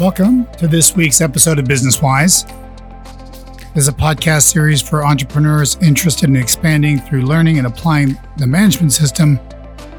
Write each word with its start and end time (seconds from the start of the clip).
Welcome 0.00 0.48
to 0.58 0.66
this 0.66 0.96
week's 0.96 1.20
episode 1.20 1.60
of 1.60 1.66
Business 1.66 2.02
Wise. 2.02 2.46
This 3.74 3.84
is 3.84 3.88
a 3.88 3.92
podcast 3.92 4.50
series 4.50 4.82
for 4.82 5.06
entrepreneurs 5.06 5.76
interested 5.80 6.28
in 6.28 6.34
expanding 6.34 6.98
through 6.98 7.22
learning 7.22 7.58
and 7.58 7.66
applying 7.68 8.18
the 8.36 8.46
management 8.48 8.92
system 8.92 9.38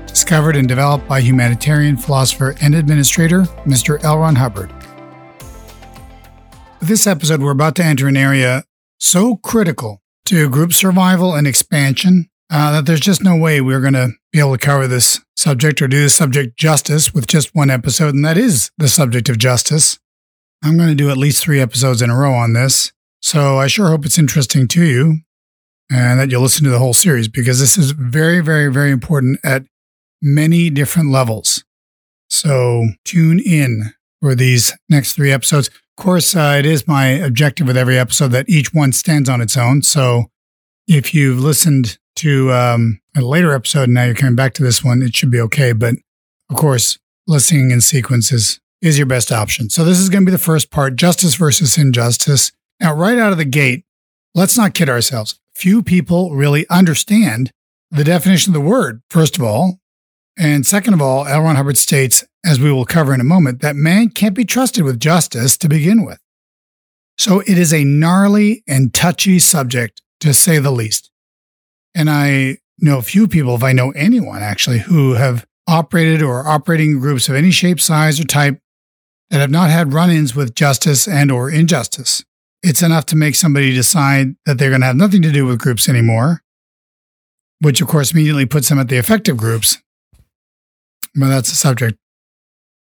discovered 0.05 0.57
and 0.57 0.67
developed 0.67 1.07
by 1.07 1.21
humanitarian 1.21 1.95
philosopher 1.95 2.55
and 2.61 2.75
administrator 2.75 3.43
Mr. 3.63 4.03
L. 4.03 4.17
Ron 4.17 4.35
Hubbard. 4.35 4.69
This 6.81 7.07
episode, 7.07 7.41
we're 7.41 7.51
about 7.51 7.75
to 7.75 7.85
enter 7.85 8.09
an 8.09 8.17
area 8.17 8.65
so 8.99 9.37
critical 9.37 10.01
to 10.25 10.49
group 10.49 10.73
survival 10.73 11.33
and 11.33 11.47
expansion 11.47 12.29
uh, 12.49 12.71
that 12.71 12.85
there's 12.85 12.99
just 12.99 13.23
no 13.23 13.35
way 13.35 13.59
we're 13.61 13.81
going 13.81 13.93
to 13.93 14.11
be 14.31 14.39
able 14.39 14.57
to 14.57 14.65
cover 14.65 14.87
this 14.87 15.19
subject 15.35 15.81
or 15.81 15.87
do 15.87 16.03
the 16.03 16.09
subject 16.09 16.57
justice 16.57 17.13
with 17.13 17.27
just 17.27 17.55
one 17.55 17.69
episode, 17.69 18.13
and 18.13 18.25
that 18.25 18.37
is 18.37 18.71
the 18.77 18.87
subject 18.87 19.29
of 19.29 19.37
justice. 19.37 19.99
I'm 20.63 20.77
going 20.77 20.89
to 20.89 20.95
do 20.95 21.09
at 21.09 21.17
least 21.17 21.43
three 21.43 21.59
episodes 21.59 22.01
in 22.01 22.09
a 22.09 22.17
row 22.17 22.33
on 22.33 22.53
this, 22.53 22.91
so 23.21 23.57
I 23.57 23.67
sure 23.67 23.87
hope 23.87 24.05
it's 24.05 24.19
interesting 24.19 24.67
to 24.69 24.83
you 24.83 25.19
and 25.91 26.19
that 26.19 26.31
you'll 26.31 26.41
listen 26.41 26.63
to 26.63 26.69
the 26.69 26.79
whole 26.79 26.93
series 26.93 27.27
because 27.27 27.59
this 27.59 27.77
is 27.77 27.91
very, 27.91 28.41
very, 28.41 28.71
very 28.71 28.91
important 28.91 29.39
at 29.43 29.63
many 30.21 30.69
different 30.69 31.11
levels. 31.11 31.63
So 32.29 32.87
tune 33.03 33.39
in 33.39 33.93
for 34.21 34.35
these 34.35 34.73
next 34.89 35.13
three 35.13 35.31
episodes. 35.31 35.67
Of 35.67 36.03
course, 36.03 36.35
uh, 36.35 36.55
it 36.59 36.65
is 36.65 36.87
my 36.87 37.07
objective 37.07 37.67
with 37.67 37.77
every 37.77 37.97
episode 37.97 38.29
that 38.29 38.49
each 38.49 38.73
one 38.73 38.91
stands 38.91 39.29
on 39.29 39.41
its 39.41 39.55
own. 39.55 39.83
So 39.83 40.25
if 40.87 41.13
you've 41.13 41.39
listened 41.39 41.97
to 42.17 42.51
um, 42.51 42.99
a 43.15 43.21
later 43.21 43.53
episode 43.53 43.89
now 43.89 44.03
you're 44.05 44.15
coming 44.15 44.35
back 44.35 44.53
to 44.55 44.63
this 44.63 44.83
one, 44.83 45.01
it 45.01 45.15
should 45.15 45.31
be 45.31 45.41
okay. 45.41 45.73
But 45.73 45.95
of 46.49 46.55
course, 46.55 46.97
listening 47.27 47.71
in 47.71 47.81
sequence 47.81 48.31
is, 48.31 48.59
is 48.81 48.97
your 48.97 49.07
best 49.07 49.31
option. 49.31 49.69
So 49.69 49.83
this 49.83 49.99
is 49.99 50.09
going 50.09 50.23
to 50.23 50.29
be 50.29 50.31
the 50.31 50.37
first 50.37 50.71
part 50.71 50.95
justice 50.95 51.35
versus 51.35 51.77
injustice. 51.77 52.51
Now, 52.79 52.93
right 52.93 53.17
out 53.17 53.31
of 53.31 53.37
the 53.37 53.45
gate, 53.45 53.85
let's 54.33 54.57
not 54.57 54.73
kid 54.73 54.89
ourselves. 54.89 55.39
Few 55.53 55.81
people 55.81 56.35
really 56.35 56.67
understand 56.69 57.51
the 57.91 58.03
definition 58.03 58.53
of 58.55 58.61
the 58.61 58.67
word, 58.67 59.01
first 59.09 59.37
of 59.37 59.43
all. 59.43 59.79
And 60.37 60.65
second 60.65 60.93
of 60.93 61.01
all, 61.01 61.25
L. 61.25 61.41
Ron 61.41 61.55
Hubbard 61.55 61.77
states, 61.77 62.25
as 62.45 62.59
we 62.59 62.71
will 62.71 62.85
cover 62.85 63.13
in 63.13 63.21
a 63.21 63.25
moment, 63.25 63.61
that 63.61 63.75
man 63.75 64.09
can't 64.09 64.35
be 64.35 64.43
trusted 64.43 64.83
with 64.83 64.99
justice 64.99 65.57
to 65.57 65.69
begin 65.69 66.05
with. 66.05 66.19
So 67.17 67.39
it 67.41 67.57
is 67.57 67.73
a 67.73 67.85
gnarly 67.85 68.63
and 68.67 68.93
touchy 68.93 69.39
subject, 69.39 70.01
to 70.19 70.33
say 70.33 70.59
the 70.59 70.71
least. 70.71 71.09
And 71.95 72.09
I 72.09 72.57
know 72.77 72.97
a 72.97 73.01
few 73.03 73.27
people, 73.27 73.55
if 73.55 73.63
I 73.63 73.71
know 73.71 73.91
anyone 73.91 74.43
actually, 74.43 74.79
who 74.79 75.13
have 75.13 75.45
operated 75.67 76.21
or 76.21 76.45
operating 76.45 76.99
groups 76.99 77.29
of 77.29 77.35
any 77.35 77.51
shape, 77.51 77.79
size, 77.79 78.19
or 78.19 78.25
type 78.25 78.59
that 79.29 79.39
have 79.39 79.49
not 79.49 79.69
had 79.69 79.93
run-ins 79.93 80.35
with 80.35 80.53
justice 80.53 81.07
and 81.07 81.31
or 81.31 81.49
injustice. 81.49 82.23
It's 82.61 82.83
enough 82.83 83.05
to 83.07 83.15
make 83.15 83.35
somebody 83.35 83.73
decide 83.73 84.35
that 84.45 84.57
they're 84.57 84.69
going 84.69 84.81
to 84.81 84.87
have 84.87 84.95
nothing 84.95 85.21
to 85.23 85.31
do 85.31 85.45
with 85.45 85.59
groups 85.59 85.89
anymore, 85.89 86.41
which 87.59 87.81
of 87.81 87.87
course 87.87 88.11
immediately 88.11 88.45
puts 88.45 88.69
them 88.69 88.79
at 88.79 88.89
the 88.89 88.97
effective 88.97 89.37
groups. 89.37 89.77
But 91.15 91.29
that's 91.29 91.51
a 91.51 91.55
subject 91.55 91.97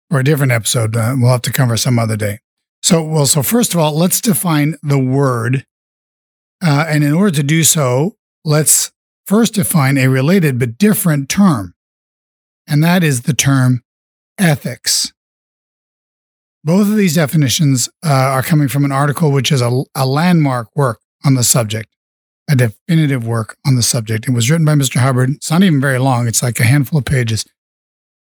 for 0.09 0.19
a 0.19 0.23
different 0.23 0.51
episode. 0.51 0.95
Uh, 0.95 1.15
we'll 1.17 1.31
have 1.31 1.41
to 1.43 1.53
cover 1.53 1.77
some 1.77 1.97
other 1.97 2.17
day. 2.17 2.39
So, 2.83 3.01
well, 3.03 3.25
so 3.25 3.41
first 3.41 3.73
of 3.73 3.79
all, 3.79 3.97
let's 3.97 4.21
define 4.21 4.75
the 4.83 4.99
word. 4.99 5.65
Uh, 6.63 6.85
and 6.87 7.03
in 7.03 7.13
order 7.13 7.35
to 7.37 7.43
do 7.43 7.63
so, 7.63 8.17
let's 8.43 8.91
first 9.25 9.53
define 9.53 9.97
a 9.97 10.07
related 10.07 10.59
but 10.59 10.77
different 10.77 11.29
term, 11.29 11.73
and 12.67 12.83
that 12.83 13.03
is 13.03 13.23
the 13.23 13.33
term 13.33 13.83
ethics. 14.37 15.13
Both 16.63 16.87
of 16.87 16.95
these 16.95 17.15
definitions 17.15 17.89
uh, 18.03 18.09
are 18.09 18.41
coming 18.41 18.67
from 18.67 18.85
an 18.85 18.91
article 18.91 19.31
which 19.31 19.51
is 19.51 19.61
a, 19.61 19.83
a 19.93 20.05
landmark 20.05 20.75
work 20.75 20.99
on 21.23 21.35
the 21.35 21.43
subject, 21.43 21.89
a 22.49 22.55
definitive 22.55 23.27
work 23.27 23.55
on 23.65 23.75
the 23.75 23.83
subject. 23.83 24.27
It 24.27 24.31
was 24.31 24.49
written 24.49 24.65
by 24.65 24.73
Mr. 24.73 24.99
Hubbard. 24.99 25.29
It's 25.29 25.51
not 25.51 25.63
even 25.63 25.79
very 25.79 25.99
long, 25.99 26.27
it's 26.27 26.41
like 26.41 26.59
a 26.59 26.63
handful 26.63 26.99
of 26.99 27.05
pages. 27.05 27.45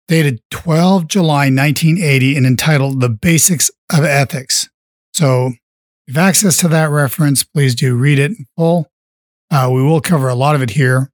Dated 0.07 0.41
12 0.51 1.09
July 1.09 1.51
1980 1.51 2.37
and 2.37 2.47
entitled 2.47 3.01
The 3.01 3.09
Basics 3.09 3.71
of 3.93 4.05
Ethics. 4.05 4.69
So, 5.13 5.53
if 6.07 6.15
you 6.17 6.21
have 6.21 6.29
access 6.29 6.57
to 6.59 6.69
that 6.69 6.91
reference, 6.91 7.45
please 7.45 7.75
do 7.75 7.97
read 7.97 8.19
it 8.19 8.33
in 8.33 8.47
full. 8.57 8.91
Uh, 9.51 9.69
we 9.73 9.83
will 9.83 10.01
cover 10.01 10.29
a 10.29 10.35
lot 10.35 10.55
of 10.55 10.63
it 10.63 10.71
here. 10.71 11.11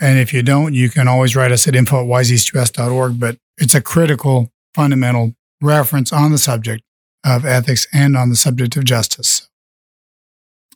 And 0.00 0.18
if 0.18 0.32
you 0.32 0.42
don't, 0.42 0.74
you 0.74 0.90
can 0.90 1.08
always 1.08 1.36
write 1.36 1.52
us 1.52 1.66
at 1.68 1.76
info 1.76 2.00
at 2.02 2.06
wiseeastus.org. 2.06 3.20
But 3.20 3.38
it's 3.56 3.74
a 3.74 3.80
critical, 3.80 4.50
fundamental 4.74 5.34
reference 5.60 6.12
on 6.12 6.32
the 6.32 6.38
subject 6.38 6.82
of 7.24 7.44
ethics 7.44 7.86
and 7.92 8.16
on 8.16 8.28
the 8.28 8.36
subject 8.36 8.76
of 8.76 8.84
justice. 8.84 9.48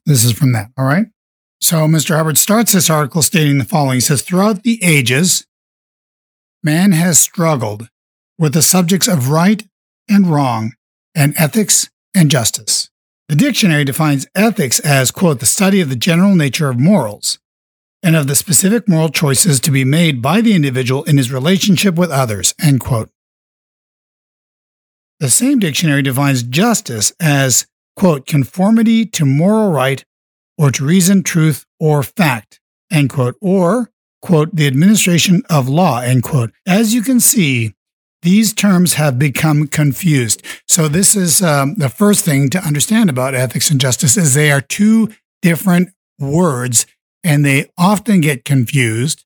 This 0.04 0.24
is 0.24 0.32
from 0.32 0.52
that. 0.52 0.70
All 0.78 0.84
right. 0.84 1.06
So 1.60 1.78
Mr. 1.86 2.16
Hubbard 2.16 2.38
starts 2.38 2.72
this 2.72 2.88
article 2.88 3.22
stating 3.22 3.58
the 3.58 3.64
following. 3.64 3.96
He 3.96 4.00
says, 4.00 4.22
Throughout 4.22 4.62
the 4.62 4.82
ages, 4.82 5.46
man 6.62 6.92
has 6.92 7.18
struggled 7.18 7.88
with 8.38 8.54
the 8.54 8.62
subjects 8.62 9.08
of 9.08 9.30
right 9.30 9.66
and 10.08 10.28
wrong 10.28 10.72
and 11.14 11.34
ethics 11.36 11.90
and 12.14 12.30
justice. 12.30 12.90
The 13.28 13.36
dictionary 13.36 13.84
defines 13.84 14.26
ethics 14.36 14.78
as, 14.80 15.10
quote, 15.10 15.40
the 15.40 15.46
study 15.46 15.80
of 15.80 15.88
the 15.88 15.96
general 15.96 16.36
nature 16.36 16.68
of 16.68 16.78
morals 16.78 17.38
and 18.02 18.14
of 18.14 18.28
the 18.28 18.36
specific 18.36 18.88
moral 18.88 19.08
choices 19.08 19.58
to 19.60 19.72
be 19.72 19.84
made 19.84 20.22
by 20.22 20.40
the 20.40 20.54
individual 20.54 21.02
in 21.04 21.16
his 21.16 21.32
relationship 21.32 21.96
with 21.96 22.10
others, 22.10 22.54
end 22.62 22.80
quote. 22.80 23.10
The 25.18 25.30
same 25.30 25.58
dictionary 25.58 26.02
defines 26.02 26.44
justice 26.44 27.12
as, 27.18 27.66
quote, 27.96 28.26
conformity 28.26 29.06
to 29.06 29.24
moral 29.24 29.72
right 29.72 30.04
or 30.56 30.70
to 30.70 30.84
reason, 30.84 31.22
truth, 31.22 31.66
or 31.80 32.02
fact, 32.02 32.60
end 32.92 33.10
quote, 33.10 33.34
or, 33.40 33.90
quote, 34.22 34.54
the 34.54 34.66
administration 34.66 35.42
of 35.50 35.68
law, 35.68 36.00
end 36.00 36.22
quote. 36.22 36.52
As 36.66 36.94
you 36.94 37.02
can 37.02 37.18
see, 37.18 37.74
these 38.26 38.52
terms 38.52 38.94
have 38.94 39.20
become 39.20 39.68
confused. 39.68 40.42
So 40.66 40.88
this 40.88 41.14
is 41.14 41.40
um, 41.42 41.76
the 41.76 41.88
first 41.88 42.24
thing 42.24 42.50
to 42.50 42.58
understand 42.58 43.08
about 43.08 43.36
ethics 43.36 43.70
and 43.70 43.80
justice 43.80 44.16
is 44.16 44.34
they 44.34 44.50
are 44.50 44.60
two 44.60 45.10
different 45.42 45.90
words 46.18 46.86
and 47.22 47.44
they 47.44 47.70
often 47.78 48.20
get 48.20 48.44
confused 48.44 49.24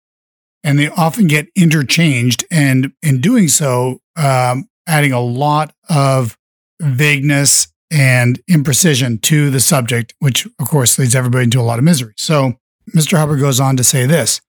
and 0.63 0.79
they 0.79 0.89
often 0.89 1.29
get 1.29 1.49
interchanged. 1.57 2.45
And 2.51 2.93
in 3.03 3.23
doing 3.23 3.49
so, 3.49 4.01
um, 4.17 4.69
adding 4.87 5.13
a 5.13 5.21
lot 5.21 5.75
of 5.89 6.37
vagueness 6.79 7.69
and 7.91 8.39
imprecision 8.51 9.19
to 9.23 9.49
the 9.49 9.61
subject, 9.61 10.13
which 10.19 10.47
of 10.59 10.69
course 10.69 10.99
leads 10.99 11.15
everybody 11.15 11.45
into 11.45 11.59
a 11.59 11.63
lot 11.63 11.79
of 11.79 11.87
misery. 11.87 12.13
So 12.19 12.57
Mr. 12.95 13.17
Hubbard 13.17 13.41
goes 13.41 13.61
on 13.61 13.79
to 13.79 13.85
say 13.85 14.05
this 14.05 14.43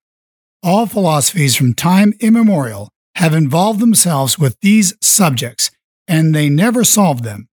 all 0.61 0.87
philosophies 0.87 1.55
from 1.55 1.73
time 1.73 2.13
immemorial 2.19 2.89
have 3.15 3.33
involved 3.33 3.79
themselves 3.79 4.39
with 4.39 4.59
these 4.61 4.93
subjects 5.01 5.71
and 6.07 6.33
they 6.33 6.49
never 6.49 6.83
solved 6.83 7.23
them. 7.23 7.47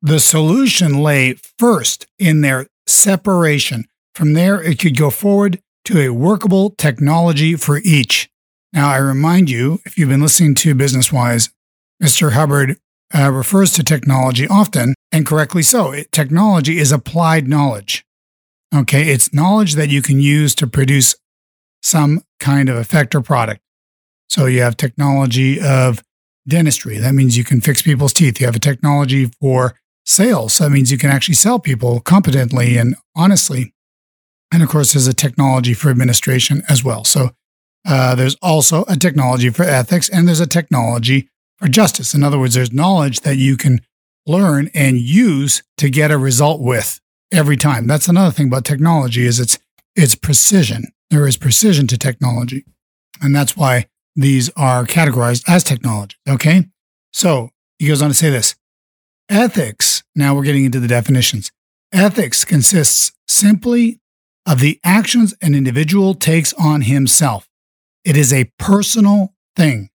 The 0.00 0.20
solution 0.20 0.98
lay 0.98 1.34
first 1.58 2.06
in 2.18 2.40
their 2.40 2.66
separation. 2.86 3.84
From 4.14 4.32
there, 4.32 4.60
it 4.60 4.78
could 4.78 4.96
go 4.96 5.10
forward 5.10 5.60
to 5.84 6.00
a 6.00 6.10
workable 6.12 6.70
technology 6.70 7.54
for 7.56 7.78
each. 7.78 8.28
Now, 8.72 8.90
I 8.90 8.96
remind 8.96 9.50
you, 9.50 9.80
if 9.84 9.96
you've 9.96 10.08
been 10.08 10.22
listening 10.22 10.54
to 10.56 10.74
Business 10.74 11.12
Wise, 11.12 11.50
Mr. 12.02 12.32
Hubbard 12.32 12.78
uh, 13.14 13.30
refers 13.30 13.72
to 13.74 13.84
technology 13.84 14.46
often, 14.48 14.94
and 15.10 15.26
correctly 15.26 15.62
so. 15.62 15.92
It, 15.92 16.10
technology 16.12 16.78
is 16.78 16.92
applied 16.92 17.46
knowledge. 17.46 18.04
Okay, 18.74 19.10
it's 19.10 19.34
knowledge 19.34 19.74
that 19.74 19.90
you 19.90 20.00
can 20.00 20.20
use 20.20 20.54
to 20.56 20.66
produce 20.66 21.14
some 21.82 22.22
kind 22.40 22.68
of 22.68 22.76
effect 22.76 23.14
or 23.14 23.20
product. 23.20 23.60
So 24.32 24.46
you 24.46 24.62
have 24.62 24.78
technology 24.78 25.60
of 25.60 26.02
dentistry. 26.48 26.96
That 26.96 27.12
means 27.12 27.36
you 27.36 27.44
can 27.44 27.60
fix 27.60 27.82
people's 27.82 28.14
teeth. 28.14 28.40
You 28.40 28.46
have 28.46 28.56
a 28.56 28.60
technology 28.60 29.26
for 29.26 29.74
sales. 30.06 30.56
That 30.56 30.70
means 30.70 30.90
you 30.90 30.96
can 30.96 31.10
actually 31.10 31.34
sell 31.34 31.58
people 31.58 32.00
competently 32.00 32.78
and 32.78 32.96
honestly. 33.14 33.74
And 34.50 34.62
of 34.62 34.70
course, 34.70 34.94
there's 34.94 35.06
a 35.06 35.12
technology 35.12 35.74
for 35.74 35.90
administration 35.90 36.62
as 36.66 36.82
well. 36.82 37.04
So 37.04 37.32
uh, 37.86 38.14
there's 38.14 38.36
also 38.40 38.86
a 38.88 38.96
technology 38.96 39.50
for 39.50 39.64
ethics 39.64 40.08
and 40.08 40.26
there's 40.26 40.40
a 40.40 40.46
technology 40.46 41.28
for 41.58 41.68
justice. 41.68 42.14
In 42.14 42.22
other 42.22 42.38
words, 42.38 42.54
there's 42.54 42.72
knowledge 42.72 43.20
that 43.20 43.36
you 43.36 43.58
can 43.58 43.80
learn 44.26 44.70
and 44.72 44.96
use 44.96 45.62
to 45.76 45.90
get 45.90 46.10
a 46.10 46.16
result 46.16 46.62
with 46.62 47.02
every 47.30 47.58
time. 47.58 47.86
That's 47.86 48.08
another 48.08 48.32
thing 48.32 48.46
about 48.46 48.64
technology 48.64 49.26
is 49.26 49.38
it's 49.38 49.58
it's 49.94 50.14
precision. 50.14 50.86
There 51.10 51.28
is 51.28 51.36
precision 51.36 51.86
to 51.88 51.98
technology. 51.98 52.64
And 53.20 53.36
that's 53.36 53.58
why 53.58 53.88
these 54.14 54.50
are 54.56 54.84
categorized 54.84 55.44
as 55.48 55.64
technology. 55.64 56.16
Okay. 56.28 56.66
So 57.12 57.50
he 57.78 57.88
goes 57.88 58.02
on 58.02 58.08
to 58.08 58.14
say 58.14 58.30
this 58.30 58.54
ethics. 59.28 60.02
Now 60.14 60.34
we're 60.34 60.44
getting 60.44 60.64
into 60.64 60.80
the 60.80 60.88
definitions. 60.88 61.50
Ethics 61.92 62.44
consists 62.44 63.12
simply 63.26 64.00
of 64.46 64.60
the 64.60 64.80
actions 64.82 65.34
an 65.40 65.54
individual 65.54 66.14
takes 66.14 66.52
on 66.54 66.82
himself. 66.82 67.48
It 68.04 68.16
is 68.16 68.32
a 68.32 68.50
personal 68.58 69.34
thing. 69.56 69.90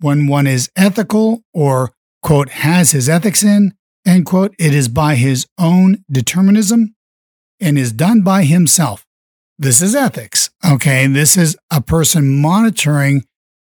When 0.00 0.26
one 0.26 0.46
is 0.46 0.70
ethical 0.76 1.42
or 1.52 1.92
quote, 2.22 2.50
has 2.50 2.92
his 2.92 3.08
ethics 3.08 3.42
in, 3.42 3.74
end 4.06 4.26
quote, 4.26 4.54
it 4.58 4.74
is 4.74 4.88
by 4.88 5.14
his 5.14 5.46
own 5.58 6.04
determinism 6.10 6.94
and 7.60 7.78
is 7.78 7.92
done 7.92 8.22
by 8.22 8.44
himself. 8.44 9.06
This 9.62 9.82
is 9.82 9.94
ethics. 9.94 10.48
Okay. 10.66 11.06
This 11.06 11.36
is 11.36 11.54
a 11.70 11.82
person 11.82 12.40
monitoring 12.40 13.26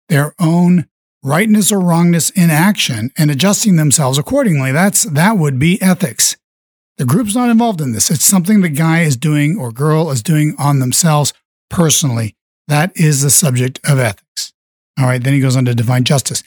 their 0.10 0.34
own 0.40 0.88
rightness 1.22 1.72
or 1.72 1.80
wrongness 1.80 2.32
in 2.32 2.50
action 2.50 3.12
and 3.16 3.30
adjusting 3.30 3.76
themselves 3.76 4.18
accordingly. 4.18 4.72
That's 4.72 5.04
that 5.04 5.38
would 5.38 5.60
be 5.60 5.80
ethics. 5.84 6.36
The 6.98 7.06
group's 7.06 7.36
not 7.36 7.52
involved 7.52 7.80
in 7.80 7.92
this. 7.92 8.10
It's 8.10 8.26
something 8.26 8.62
the 8.62 8.70
guy 8.70 9.02
is 9.02 9.16
doing 9.16 9.56
or 9.56 9.72
girl 9.72 10.10
is 10.10 10.24
doing 10.24 10.56
on 10.58 10.80
themselves 10.80 11.32
personally. 11.70 12.36
That 12.68 12.92
is 12.96 13.22
the 13.22 13.30
subject 13.30 13.80
of 13.88 14.00
ethics. 14.00 14.52
All 15.00 15.06
right, 15.06 15.24
then 15.24 15.34
he 15.34 15.42
goes 15.42 15.56
on 15.56 15.66
to 15.66 15.76
define 15.76 16.06
justice. 16.06 16.42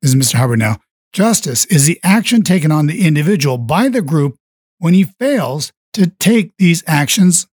This 0.00 0.14
is 0.14 0.16
Mr. 0.16 0.36
Hubbard 0.36 0.58
now. 0.58 0.78
Justice 1.12 1.66
is 1.66 1.84
the 1.84 2.00
action 2.02 2.40
taken 2.40 2.72
on 2.72 2.86
the 2.86 3.06
individual 3.06 3.58
by 3.58 3.90
the 3.90 4.00
group 4.00 4.38
when 4.78 4.94
he 4.94 5.04
fails 5.04 5.70
to 5.92 6.06
take 6.06 6.56
these 6.56 6.82
actions 6.86 7.46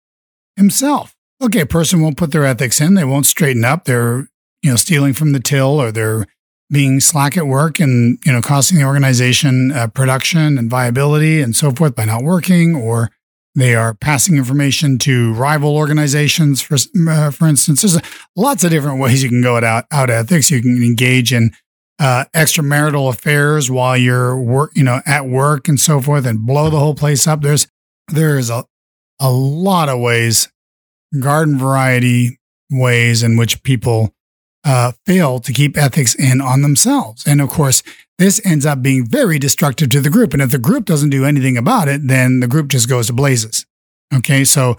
himself. 0.56 1.16
Okay, 1.42 1.62
a 1.62 1.66
person 1.66 2.02
won't 2.02 2.18
put 2.18 2.32
their 2.32 2.46
ethics 2.46 2.80
in, 2.80 2.94
they 2.94 3.04
won't 3.04 3.26
straighten 3.26 3.66
up, 3.66 3.86
they're, 3.86 4.30
you 4.62 4.70
know, 4.70 4.76
stealing 4.76 5.14
from 5.14 5.32
the 5.32 5.40
till 5.40 5.82
or 5.82 5.92
they're 5.92 6.28
being 6.70 7.00
slack 7.00 7.36
at 7.36 7.48
work 7.48 7.80
and, 7.80 8.20
you 8.26 8.32
know, 8.32 8.42
costing 8.42 8.78
the 8.78 8.86
organization 8.86 9.72
uh, 9.72 9.88
production 9.88 10.58
and 10.58 10.70
viability 10.70 11.42
and 11.42 11.56
so 11.56 11.72
forth 11.72 11.96
by 11.96 12.06
not 12.06 12.24
working 12.24 12.76
or 12.76 13.10
they 13.56 13.76
are 13.76 13.94
passing 13.94 14.38
information 14.38 14.98
to 15.00 15.34
rival 15.34 15.76
organizations, 15.76 16.62
for 16.62 16.78
uh, 17.10 17.32
for 17.32 17.48
instance. 17.48 17.82
There's 17.82 18.00
lots 18.36 18.64
of 18.64 18.72
different 18.72 19.02
ways 19.02 19.24
you 19.24 19.30
can 19.30 19.42
go 19.42 19.58
out 19.58 19.86
out 19.92 20.10
ethics. 20.10 20.50
You 20.50 20.62
can 20.62 20.82
engage 20.82 21.34
in 21.34 21.52
uh, 22.00 22.26
extramarital 22.34 23.10
affairs 23.10 23.70
while 23.70 23.98
you're 23.98 24.40
work, 24.40 24.72
you 24.76 24.84
know, 24.84 25.02
at 25.06 25.26
work 25.26 25.68
and 25.68 25.80
so 25.80 26.00
forth, 26.00 26.26
and 26.26 26.46
blow 26.46 26.70
the 26.70 26.80
whole 26.80 26.96
place 26.96 27.28
up. 27.28 27.42
There's 27.42 27.68
there's 28.08 28.50
a 28.50 28.64
a 29.20 29.30
lot 29.30 29.90
of 29.90 30.00
ways, 30.00 30.48
garden 31.20 31.58
variety 31.58 32.40
ways 32.70 33.24
in 33.24 33.38
which 33.38 33.64
people 33.64 34.14
uh, 34.64 34.92
fail 35.06 35.40
to 35.40 35.52
keep 35.52 35.78
ethics 35.78 36.16
in 36.16 36.42
on 36.42 36.62
themselves. 36.62 37.26
And 37.26 37.42
of 37.42 37.50
course, 37.50 37.84
this 38.18 38.40
ends 38.46 38.66
up 38.66 38.82
being 38.82 39.06
very 39.06 39.40
destructive 39.40 39.90
to 39.90 40.02
the 40.02 40.10
group. 40.10 40.34
And 40.34 40.42
if 40.42 40.52
the 40.52 40.60
group 40.60 40.86
doesn't 40.86 41.10
do 41.10 41.26
anything 41.26 41.58
about 41.58 41.88
it, 41.88 42.08
then 42.08 42.40
the 42.40 42.48
group 42.48 42.68
just 42.68 42.88
goes 42.88 43.08
to 43.08 43.14
blazes. 43.14 43.66
Okay. 44.14 44.44
So 44.44 44.78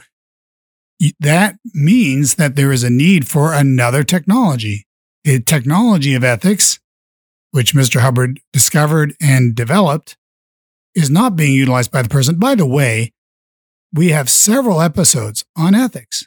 that 1.18 1.56
means 1.74 2.36
that 2.36 2.54
there 2.54 2.70
is 2.70 2.84
a 2.84 2.90
need 2.90 3.26
for 3.26 3.52
another 3.52 4.04
technology. 4.04 4.86
The 5.24 5.40
technology 5.40 6.14
of 6.14 6.22
ethics, 6.22 6.78
which 7.50 7.74
Mr. 7.74 8.00
Hubbard 8.00 8.40
discovered 8.52 9.14
and 9.20 9.54
developed, 9.54 10.16
is 10.94 11.10
not 11.10 11.36
being 11.36 11.54
utilized 11.54 11.90
by 11.90 12.02
the 12.02 12.08
person. 12.08 12.38
By 12.38 12.54
the 12.54 12.66
way, 12.66 13.11
we 13.94 14.08
have 14.08 14.30
several 14.30 14.80
episodes 14.80 15.44
on 15.56 15.74
ethics 15.74 16.26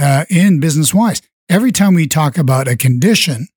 uh, 0.00 0.24
in 0.30 0.60
Business 0.60 0.94
Wise. 0.94 1.20
Every 1.48 1.72
time 1.72 1.94
we 1.94 2.06
talk 2.06 2.38
about 2.38 2.68
a 2.68 2.76
condition, 2.76 3.48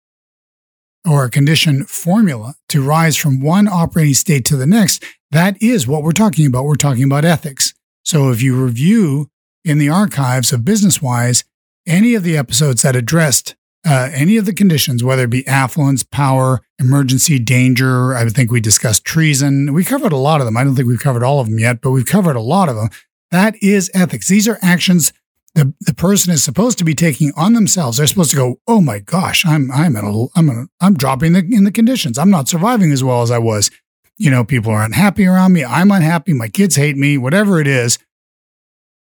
or 1.07 1.25
a 1.25 1.29
condition 1.29 1.83
formula 1.85 2.56
to 2.69 2.83
rise 2.83 3.18
from 3.18 3.41
one 3.41 3.68
operating 3.68 4.13
state 4.13 4.45
to 4.45 4.56
the 4.56 4.68
next, 4.68 5.03
that 5.31 5.62
is 5.62 5.88
what 5.88 6.03
we're 6.03 6.12
talking 6.12 6.45
about. 6.45 6.65
We're 6.65 6.75
talking 6.75 7.03
about 7.03 7.25
ethics. 7.25 7.73
So 8.03 8.29
if 8.29 8.41
you 8.41 8.62
review 8.62 9.29
in 9.63 9.77
the 9.77 9.89
archives 9.89 10.51
of 10.53 10.65
Business 10.65 11.01
Wise 11.01 11.44
any 11.88 12.13
of 12.13 12.23
the 12.23 12.38
episodes 12.38 12.83
that 12.83 12.95
addressed 12.95 13.56
uh, 13.83 14.09
any 14.13 14.38
of 14.38 14.45
the 14.45 14.53
conditions, 14.53 15.03
whether 15.03 15.23
it 15.23 15.31
be 15.31 15.47
affluence, 15.47 16.03
power, 16.03 16.62
emergency, 16.77 17.39
danger, 17.39 18.13
I 18.13 18.29
think 18.29 18.51
we 18.51 18.62
discussed 18.62 19.03
treason. 19.03 19.73
We 19.73 19.83
covered 19.83 20.12
a 20.12 20.18
lot 20.18 20.39
of 20.39 20.45
them. 20.45 20.56
I 20.56 20.63
don't 20.63 20.75
think 20.75 20.88
we've 20.88 21.00
covered 21.00 21.23
all 21.23 21.39
of 21.39 21.50
them 21.50 21.57
yet, 21.57 21.81
but 21.81 21.89
we've 21.89 22.06
covered 22.06 22.35
a 22.35 22.41
lot 22.41 22.69
of 22.69 22.75
them. 22.75 22.89
That 23.31 23.56
is 23.62 23.89
ethics. 23.94 24.28
These 24.28 24.48
are 24.48 24.60
actions 24.62 25.13
the, 25.54 25.74
the 25.81 25.94
person 25.94 26.31
is 26.31 26.44
supposed 26.44 26.78
to 26.78 26.86
be 26.86 26.95
taking 26.95 27.33
on 27.36 27.54
themselves. 27.54 27.98
They're 27.98 28.07
supposed 28.07 28.31
to 28.31 28.38
go, 28.38 28.56
oh 28.68 28.81
my 28.81 29.00
gosh, 29.00 29.45
I'm 29.45 29.72
I'm 29.72 29.95
at 29.95 30.04
a 30.04 30.28
I'm 30.36 30.50
a, 30.50 30.66
I'm 30.80 30.94
dropping 30.94 31.33
the, 31.33 31.39
in 31.39 31.63
the 31.66 31.72
conditions. 31.72 32.18
I'm 32.18 32.30
not 32.30 32.48
surviving 32.48 32.92
as 32.92 33.04
well 33.04 33.22
as 33.22 33.31
I 33.31 33.38
was. 33.38 33.69
You 34.18 34.31
know, 34.31 34.44
people 34.44 34.72
are 34.72 34.83
unhappy 34.83 35.25
around 35.25 35.54
me. 35.54 35.66
I'm 35.66 35.92
unhappy. 35.92 36.33
My 36.33 36.48
kids 36.48 36.75
hate 36.75 36.95
me. 36.95 37.18
Whatever 37.18 37.60
it 37.60 37.68
is, 37.68 37.98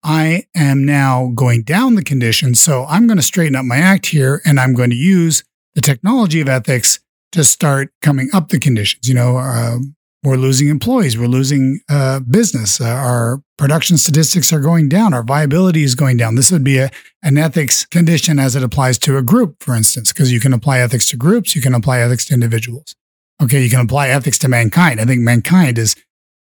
I 0.03 0.45
am 0.55 0.85
now 0.85 1.31
going 1.35 1.63
down 1.63 1.95
the 1.95 2.03
conditions. 2.03 2.61
So 2.61 2.85
I'm 2.89 3.07
going 3.07 3.19
to 3.19 3.23
straighten 3.23 3.55
up 3.55 3.65
my 3.65 3.77
act 3.77 4.07
here, 4.07 4.41
and 4.45 4.59
I'm 4.59 4.75
going 4.75 4.91
to 4.91 4.97
use 4.97 5.45
the 5.75 5.83
technology 5.83 6.41
of 6.41 6.49
ethics 6.49 7.01
to 7.33 7.45
start 7.45 7.93
coming 8.03 8.29
up 8.33 8.49
the 8.49 8.59
conditions. 8.59 9.07
You 9.07 9.15
know, 9.15 9.37
uh, 9.37 9.79
we're 10.23 10.37
losing 10.37 10.69
employees, 10.69 11.17
we're 11.17 11.27
losing 11.27 11.81
uh, 11.89 12.21
business, 12.21 12.81
uh, 12.81 12.85
our 12.85 13.43
production 13.57 13.97
statistics 13.97 14.53
are 14.53 14.61
going 14.61 14.89
down, 14.89 15.15
our 15.15 15.23
viability 15.23 15.83
is 15.83 15.95
going 15.95 16.17
down. 16.19 16.35
This 16.35 16.53
would 16.53 16.65
be 16.65 16.79
a, 16.79 16.91
an 17.23 17.39
ethics 17.39 17.87
condition 17.87 18.39
as 18.39 18.55
it 18.55 18.63
applies 18.63 18.99
to 18.99 19.17
a 19.17 19.23
group, 19.23 19.63
for 19.63 19.75
instance, 19.75 20.13
because 20.13 20.31
you 20.33 20.41
can 20.41 20.53
apply 20.53 20.79
ethics 20.79 21.09
to 21.11 21.17
groups, 21.17 21.57
you 21.57 21.63
can 21.63 21.75
apply 21.75 22.01
ethics 22.01 22.27
to 22.27 22.35
individuals. 22.35 22.95
Okay, 23.43 23.63
you 23.63 23.71
can 23.71 23.81
apply 23.81 24.09
ethics 24.09 24.39
to 24.39 24.49
mankind. 24.49 25.01
I 25.01 25.07
think 25.07 25.23
mankind 25.23 25.79
is 25.79 25.97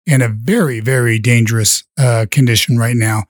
in 0.07 0.23
a 0.23 0.29
very, 0.29 0.81
very 0.81 1.19
dangerous 1.19 1.85
uh, 1.99 2.25
condition 2.31 2.79
right 2.79 2.97
now, 2.97 3.25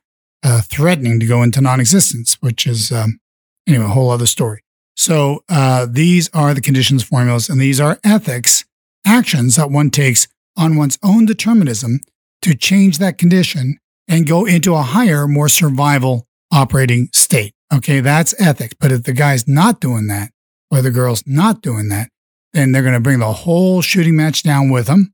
uh, 0.44 0.60
threatening 0.60 1.18
to 1.18 1.26
go 1.26 1.42
into 1.42 1.60
non 1.60 1.80
existence, 1.80 2.36
which 2.40 2.66
is, 2.66 2.92
um, 2.92 3.18
anyway, 3.66 3.86
a 3.86 3.88
whole 3.88 4.10
other 4.10 4.26
story. 4.26 4.62
So 4.94 5.42
uh, 5.48 5.86
these 5.90 6.30
are 6.32 6.54
the 6.54 6.60
conditions 6.60 7.02
formulas, 7.02 7.48
and 7.48 7.60
these 7.60 7.80
are 7.80 7.98
ethics 8.04 8.64
actions 9.04 9.56
that 9.56 9.70
one 9.70 9.90
takes 9.90 10.28
on 10.56 10.76
one's 10.76 10.98
own 11.02 11.26
determinism 11.26 12.00
to 12.42 12.54
change 12.54 12.98
that 12.98 13.18
condition 13.18 13.78
and 14.08 14.26
go 14.26 14.44
into 14.44 14.74
a 14.74 14.82
higher, 14.82 15.26
more 15.26 15.48
survival 15.48 16.26
operating 16.52 17.08
state. 17.12 17.54
Okay, 17.74 18.00
that's 18.00 18.40
ethics. 18.40 18.74
But 18.78 18.92
if 18.92 19.02
the 19.02 19.12
guy's 19.12 19.48
not 19.48 19.80
doing 19.80 20.06
that, 20.06 20.30
or 20.70 20.82
the 20.82 20.90
girl's 20.90 21.24
not 21.26 21.62
doing 21.62 21.88
that, 21.88 22.08
then 22.52 22.72
they're 22.72 22.82
going 22.82 22.94
to 22.94 23.00
bring 23.00 23.18
the 23.18 23.32
whole 23.32 23.82
shooting 23.82 24.16
match 24.16 24.42
down 24.42 24.70
with 24.70 24.86
them. 24.86 25.12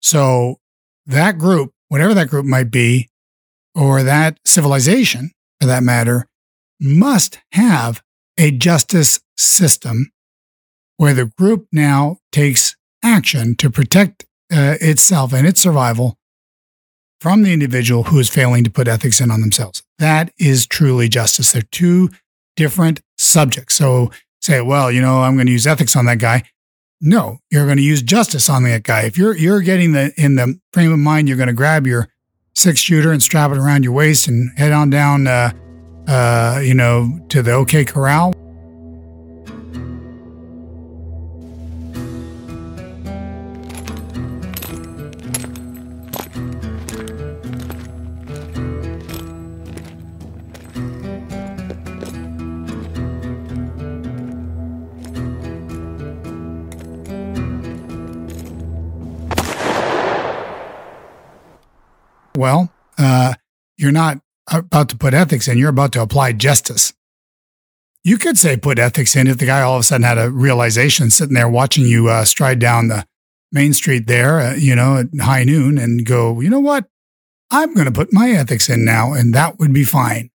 So 0.00 0.56
that 1.06 1.38
group, 1.38 1.72
whatever 1.88 2.14
that 2.14 2.28
group 2.28 2.44
might 2.46 2.70
be, 2.70 3.08
or 3.74 4.02
that 4.02 4.38
civilization 4.44 5.30
for 5.60 5.66
that 5.66 5.82
matter, 5.82 6.26
must 6.80 7.38
have 7.52 8.02
a 8.38 8.50
justice 8.50 9.20
system 9.36 10.10
where 10.96 11.14
the 11.14 11.26
group 11.38 11.66
now 11.72 12.18
takes 12.32 12.75
action 13.06 13.54
to 13.56 13.70
protect 13.70 14.24
uh, 14.52 14.76
itself 14.80 15.32
and 15.32 15.46
its 15.46 15.60
survival 15.60 16.18
from 17.20 17.42
the 17.42 17.52
individual 17.52 18.04
who 18.04 18.18
is 18.18 18.28
failing 18.28 18.64
to 18.64 18.70
put 18.70 18.88
ethics 18.88 19.20
in 19.20 19.30
on 19.30 19.40
themselves. 19.40 19.82
That 19.98 20.32
is 20.38 20.66
truly 20.66 21.08
justice. 21.08 21.52
They're 21.52 21.62
two 21.62 22.10
different 22.56 23.00
subjects. 23.16 23.74
So 23.74 24.10
say, 24.40 24.60
well, 24.60 24.90
you 24.90 25.00
know, 25.00 25.22
I'm 25.22 25.34
going 25.36 25.46
to 25.46 25.52
use 25.52 25.66
ethics 25.66 25.96
on 25.96 26.06
that 26.06 26.18
guy. 26.18 26.42
No, 27.00 27.38
you're 27.50 27.66
going 27.66 27.76
to 27.76 27.82
use 27.82 28.02
justice 28.02 28.48
on 28.48 28.64
that 28.64 28.82
guy. 28.82 29.02
If 29.02 29.18
you're 29.18 29.36
you're 29.36 29.60
getting 29.60 29.92
the 29.92 30.12
in 30.16 30.36
the 30.36 30.58
frame 30.72 30.92
of 30.92 30.98
mind, 30.98 31.28
you're 31.28 31.36
going 31.36 31.48
to 31.48 31.52
grab 31.52 31.86
your 31.86 32.08
six 32.54 32.80
shooter 32.80 33.12
and 33.12 33.22
strap 33.22 33.50
it 33.50 33.58
around 33.58 33.84
your 33.84 33.92
waist 33.92 34.28
and 34.28 34.50
head 34.58 34.72
on 34.72 34.88
down, 34.88 35.26
uh, 35.26 35.52
uh, 36.08 36.60
you 36.62 36.72
know, 36.74 37.20
to 37.28 37.42
the 37.42 37.52
OK 37.52 37.84
Corral. 37.84 38.32
Well, 62.36 62.70
uh, 62.98 63.34
you're 63.76 63.92
not 63.92 64.20
about 64.50 64.88
to 64.90 64.96
put 64.96 65.14
ethics 65.14 65.48
in, 65.48 65.58
you're 65.58 65.70
about 65.70 65.92
to 65.92 66.02
apply 66.02 66.32
justice. 66.32 66.92
You 68.04 68.18
could 68.18 68.38
say 68.38 68.56
put 68.56 68.78
ethics 68.78 69.16
in 69.16 69.26
if 69.26 69.38
the 69.38 69.46
guy 69.46 69.62
all 69.62 69.74
of 69.74 69.80
a 69.80 69.82
sudden 69.82 70.04
had 70.04 70.18
a 70.18 70.30
realization 70.30 71.10
sitting 71.10 71.34
there 71.34 71.48
watching 71.48 71.86
you 71.86 72.08
uh, 72.08 72.24
stride 72.24 72.60
down 72.60 72.88
the 72.88 73.04
main 73.50 73.72
street 73.72 74.06
there, 74.06 74.38
uh, 74.38 74.54
you 74.54 74.76
know, 74.76 74.98
at 74.98 75.06
high 75.20 75.42
noon 75.42 75.78
and 75.78 76.06
go, 76.06 76.40
you 76.40 76.48
know 76.48 76.60
what? 76.60 76.84
I'm 77.50 77.74
going 77.74 77.86
to 77.86 77.92
put 77.92 78.12
my 78.12 78.30
ethics 78.30 78.68
in 78.68 78.84
now, 78.84 79.12
and 79.12 79.34
that 79.34 79.58
would 79.58 79.72
be 79.72 79.84
fine. 79.84 80.30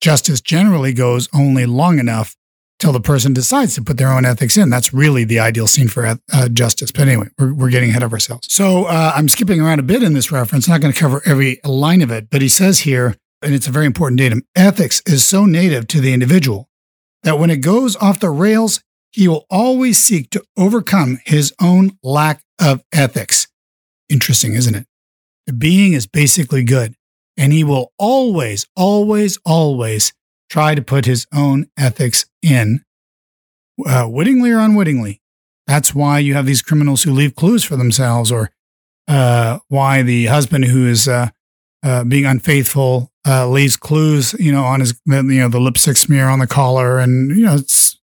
Justice 0.00 0.40
generally 0.40 0.92
goes 0.92 1.28
only 1.34 1.64
long 1.64 1.98
enough 1.98 2.36
till 2.82 2.92
the 2.92 3.00
person 3.00 3.32
decides 3.32 3.76
to 3.76 3.82
put 3.82 3.96
their 3.96 4.08
own 4.08 4.24
ethics 4.24 4.56
in. 4.56 4.68
That's 4.68 4.92
really 4.92 5.22
the 5.22 5.38
ideal 5.38 5.68
scene 5.68 5.86
for 5.86 6.04
uh, 6.04 6.48
justice. 6.48 6.90
But 6.90 7.06
anyway, 7.06 7.28
we're, 7.38 7.54
we're 7.54 7.70
getting 7.70 7.90
ahead 7.90 8.02
of 8.02 8.12
ourselves. 8.12 8.48
So 8.50 8.86
uh, 8.86 9.12
I'm 9.14 9.28
skipping 9.28 9.60
around 9.60 9.78
a 9.78 9.84
bit 9.84 10.02
in 10.02 10.14
this 10.14 10.32
reference, 10.32 10.66
not 10.66 10.80
going 10.80 10.92
to 10.92 10.98
cover 10.98 11.22
every 11.24 11.60
line 11.64 12.02
of 12.02 12.10
it, 12.10 12.28
but 12.28 12.42
he 12.42 12.48
says 12.48 12.80
here, 12.80 13.14
and 13.40 13.54
it's 13.54 13.68
a 13.68 13.70
very 13.70 13.86
important 13.86 14.18
datum 14.18 14.42
ethics 14.56 15.00
is 15.06 15.24
so 15.24 15.46
native 15.46 15.86
to 15.88 16.00
the 16.00 16.12
individual 16.12 16.68
that 17.22 17.38
when 17.38 17.50
it 17.50 17.58
goes 17.58 17.94
off 17.96 18.18
the 18.18 18.30
rails, 18.30 18.82
he 19.12 19.28
will 19.28 19.46
always 19.48 19.98
seek 19.98 20.30
to 20.30 20.42
overcome 20.56 21.20
his 21.24 21.54
own 21.60 21.92
lack 22.02 22.42
of 22.60 22.82
ethics. 22.92 23.46
Interesting, 24.08 24.54
isn't 24.54 24.74
it? 24.74 24.86
The 25.46 25.52
being 25.52 25.92
is 25.92 26.08
basically 26.08 26.64
good, 26.64 26.94
and 27.36 27.52
he 27.52 27.62
will 27.62 27.92
always, 27.96 28.66
always, 28.74 29.38
always 29.44 30.12
try 30.52 30.74
to 30.74 30.82
put 30.82 31.06
his 31.06 31.26
own 31.32 31.66
ethics 31.78 32.26
in, 32.42 32.84
uh, 33.86 34.06
wittingly 34.06 34.50
or 34.50 34.58
unwittingly. 34.58 35.22
That's 35.66 35.94
why 35.94 36.18
you 36.18 36.34
have 36.34 36.44
these 36.44 36.60
criminals 36.60 37.04
who 37.04 37.12
leave 37.12 37.34
clues 37.34 37.64
for 37.64 37.76
themselves, 37.76 38.30
or 38.30 38.50
uh, 39.08 39.60
why 39.68 40.02
the 40.02 40.26
husband 40.26 40.66
who 40.66 40.86
is 40.86 41.08
uh, 41.08 41.30
uh 41.82 42.04
being 42.04 42.26
unfaithful 42.26 43.10
uh, 43.26 43.48
leaves 43.48 43.76
clues, 43.76 44.34
you 44.34 44.52
know, 44.52 44.64
on 44.64 44.80
his, 44.80 45.00
you 45.06 45.22
know, 45.22 45.48
the 45.48 45.58
lipstick 45.58 45.96
smear 45.96 46.28
on 46.28 46.38
the 46.38 46.46
collar, 46.46 46.98
and 46.98 47.34
you 47.34 47.46
know, 47.46 47.54
it's 47.54 47.98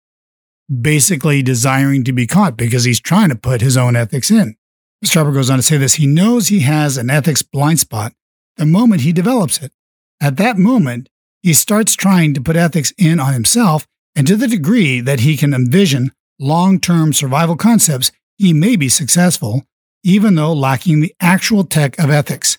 basically 0.82 1.42
desiring 1.42 2.06
to 2.06 2.14
be 2.14 2.26
caught 2.26 2.56
because 2.56 2.86
he's 2.86 3.02
trying 3.02 3.28
to 3.28 3.36
put 3.36 3.60
his 3.60 3.76
own 3.76 3.98
ethics 3.98 4.32
in. 4.32 4.56
Hubbard 5.06 5.34
goes 5.34 5.50
on 5.50 5.58
to 5.58 5.64
say 5.64 5.76
this 5.76 5.96
he 5.96 6.08
knows 6.08 6.48
he 6.48 6.62
has 6.62 6.98
an 6.98 7.10
ethics 7.10 7.42
blind 7.42 7.80
spot 7.80 8.14
the 8.56 8.66
moment 8.66 9.02
he 9.02 9.12
develops 9.12 9.62
it. 9.62 9.74
At 10.22 10.38
that 10.38 10.58
moment, 10.58 11.10
he 11.48 11.54
starts 11.54 11.96
trying 11.96 12.34
to 12.34 12.42
put 12.42 12.58
ethics 12.58 12.92
in 12.98 13.22
on 13.22 13.32
himself, 13.32 13.88
and 14.18 14.28
to 14.28 14.36
the 14.36 14.50
degree 14.50 15.00
that 15.00 15.22
he 15.22 15.38
can 15.38 15.54
envision 15.54 16.12
long 16.38 16.78
term 16.78 17.14
survival 17.14 17.56
concepts, 17.56 18.12
he 18.38 18.52
may 18.52 18.76
be 18.76 18.90
successful, 18.90 19.64
even 20.04 20.36
though 20.36 20.52
lacking 20.52 21.00
the 21.00 21.16
actual 21.22 21.64
tech 21.64 21.98
of 22.00 22.10
ethics. 22.10 22.58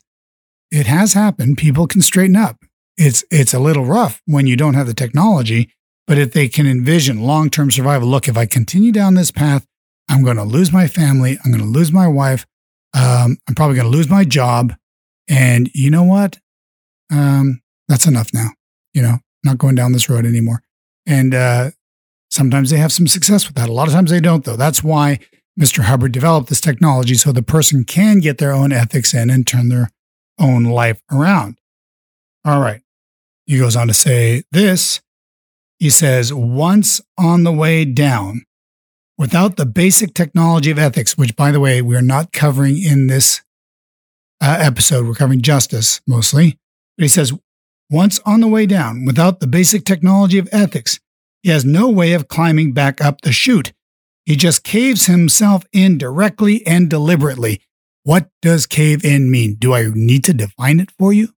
It 0.70 0.86
has 0.86 1.12
happened. 1.12 1.58
People 1.58 1.86
can 1.86 2.00
straighten 2.00 2.34
up. 2.34 2.64
It's, 2.96 3.22
it's 3.30 3.52
a 3.52 3.58
little 3.58 3.84
rough 3.84 4.22
when 4.24 4.46
you 4.46 4.56
don't 4.56 4.72
have 4.72 4.86
the 4.86 4.94
technology, 4.94 5.70
but 6.06 6.16
if 6.16 6.32
they 6.32 6.48
can 6.48 6.66
envision 6.66 7.20
long 7.20 7.50
term 7.50 7.70
survival, 7.70 8.08
look, 8.08 8.26
if 8.26 8.38
I 8.38 8.46
continue 8.46 8.90
down 8.90 9.16
this 9.16 9.30
path, 9.30 9.66
I'm 10.08 10.24
going 10.24 10.38
to 10.38 10.44
lose 10.44 10.72
my 10.72 10.88
family. 10.88 11.36
I'm 11.44 11.52
going 11.52 11.62
to 11.62 11.68
lose 11.68 11.92
my 11.92 12.08
wife. 12.08 12.46
Um, 12.94 13.36
I'm 13.46 13.54
probably 13.54 13.76
going 13.76 13.92
to 13.92 13.94
lose 13.94 14.08
my 14.08 14.24
job. 14.24 14.72
And 15.28 15.68
you 15.74 15.90
know 15.90 16.04
what? 16.04 16.38
Um, 17.12 17.60
that's 17.86 18.06
enough 18.06 18.32
now. 18.32 18.48
You 18.98 19.02
know, 19.02 19.18
not 19.44 19.58
going 19.58 19.74
down 19.74 19.92
this 19.92 20.08
road 20.08 20.26
anymore. 20.26 20.62
And 21.06 21.34
uh, 21.34 21.70
sometimes 22.30 22.70
they 22.70 22.78
have 22.78 22.92
some 22.92 23.06
success 23.06 23.46
with 23.46 23.56
that. 23.56 23.68
A 23.68 23.72
lot 23.72 23.86
of 23.86 23.94
times 23.94 24.10
they 24.10 24.20
don't, 24.20 24.44
though. 24.44 24.56
That's 24.56 24.82
why 24.82 25.20
Mr. 25.58 25.84
Hubbard 25.84 26.12
developed 26.12 26.48
this 26.48 26.60
technology 26.60 27.14
so 27.14 27.30
the 27.30 27.42
person 27.42 27.84
can 27.84 28.18
get 28.18 28.38
their 28.38 28.52
own 28.52 28.72
ethics 28.72 29.14
in 29.14 29.30
and 29.30 29.46
turn 29.46 29.68
their 29.68 29.90
own 30.38 30.64
life 30.64 31.00
around. 31.12 31.58
All 32.44 32.60
right. 32.60 32.82
He 33.46 33.58
goes 33.58 33.76
on 33.76 33.86
to 33.86 33.94
say 33.94 34.42
this. 34.50 35.00
He 35.78 35.90
says, 35.90 36.34
once 36.34 37.00
on 37.16 37.44
the 37.44 37.52
way 37.52 37.84
down, 37.84 38.42
Without 39.18 39.56
the 39.56 39.66
basic 39.66 40.14
technology 40.14 40.70
of 40.70 40.78
ethics, 40.78 41.18
which, 41.18 41.34
by 41.34 41.50
the 41.50 41.58
way, 41.58 41.82
we're 41.82 42.00
not 42.00 42.32
covering 42.32 42.80
in 42.80 43.08
this 43.08 43.42
uh, 44.40 44.58
episode, 44.60 45.06
we're 45.06 45.14
covering 45.14 45.42
justice 45.42 46.00
mostly. 46.06 46.56
But 46.96 47.02
he 47.02 47.08
says, 47.08 47.32
once 47.90 48.20
on 48.26 48.40
the 48.40 48.48
way 48.48 48.66
down, 48.66 49.04
without 49.04 49.40
the 49.40 49.46
basic 49.46 49.84
technology 49.84 50.38
of 50.38 50.48
ethics, 50.52 51.00
he 51.42 51.50
has 51.50 51.64
no 51.64 51.88
way 51.88 52.12
of 52.12 52.28
climbing 52.28 52.72
back 52.72 53.00
up 53.00 53.20
the 53.22 53.32
chute. 53.32 53.72
He 54.26 54.36
just 54.36 54.64
caves 54.64 55.06
himself 55.06 55.64
in 55.72 55.96
directly 55.96 56.66
and 56.66 56.90
deliberately. 56.90 57.62
What 58.02 58.28
does 58.42 58.66
cave 58.66 59.04
in 59.04 59.30
mean? 59.30 59.56
Do 59.58 59.74
I 59.74 59.90
need 59.94 60.24
to 60.24 60.34
define 60.34 60.80
it 60.80 60.90
for 60.90 61.12
you? 61.12 61.34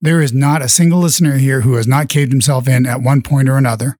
There 0.00 0.20
is 0.20 0.32
not 0.32 0.62
a 0.62 0.68
single 0.68 1.00
listener 1.00 1.38
here 1.38 1.62
who 1.62 1.74
has 1.74 1.86
not 1.86 2.08
caved 2.08 2.32
himself 2.32 2.68
in 2.68 2.86
at 2.86 3.02
one 3.02 3.22
point 3.22 3.48
or 3.48 3.56
another. 3.56 3.96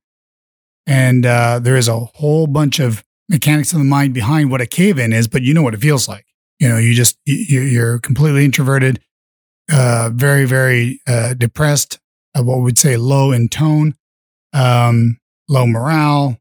And 0.86 1.24
uh, 1.24 1.58
there 1.58 1.76
is 1.76 1.88
a 1.88 1.98
whole 1.98 2.46
bunch 2.46 2.78
of 2.78 3.04
mechanics 3.28 3.72
of 3.72 3.78
the 3.78 3.84
mind 3.84 4.14
behind 4.14 4.50
what 4.50 4.60
a 4.60 4.66
cave 4.66 4.98
in 4.98 5.12
is, 5.12 5.26
but 5.26 5.42
you 5.42 5.54
know 5.54 5.62
what 5.62 5.74
it 5.74 5.80
feels 5.80 6.08
like. 6.08 6.26
You 6.58 6.68
know, 6.68 6.78
you 6.78 6.94
just, 6.94 7.18
you're 7.24 7.98
completely 7.98 8.44
introverted, 8.44 9.00
uh, 9.73 10.11
very, 10.12 10.44
very 10.44 11.00
uh, 11.06 11.35
depressed, 11.35 11.99
uh, 12.35 12.42
what 12.42 12.61
would 12.61 12.78
say 12.78 12.96
low 12.96 13.32
in 13.32 13.49
tone, 13.49 13.94
um, 14.52 15.18
low 15.49 15.66
morale, 15.66 16.38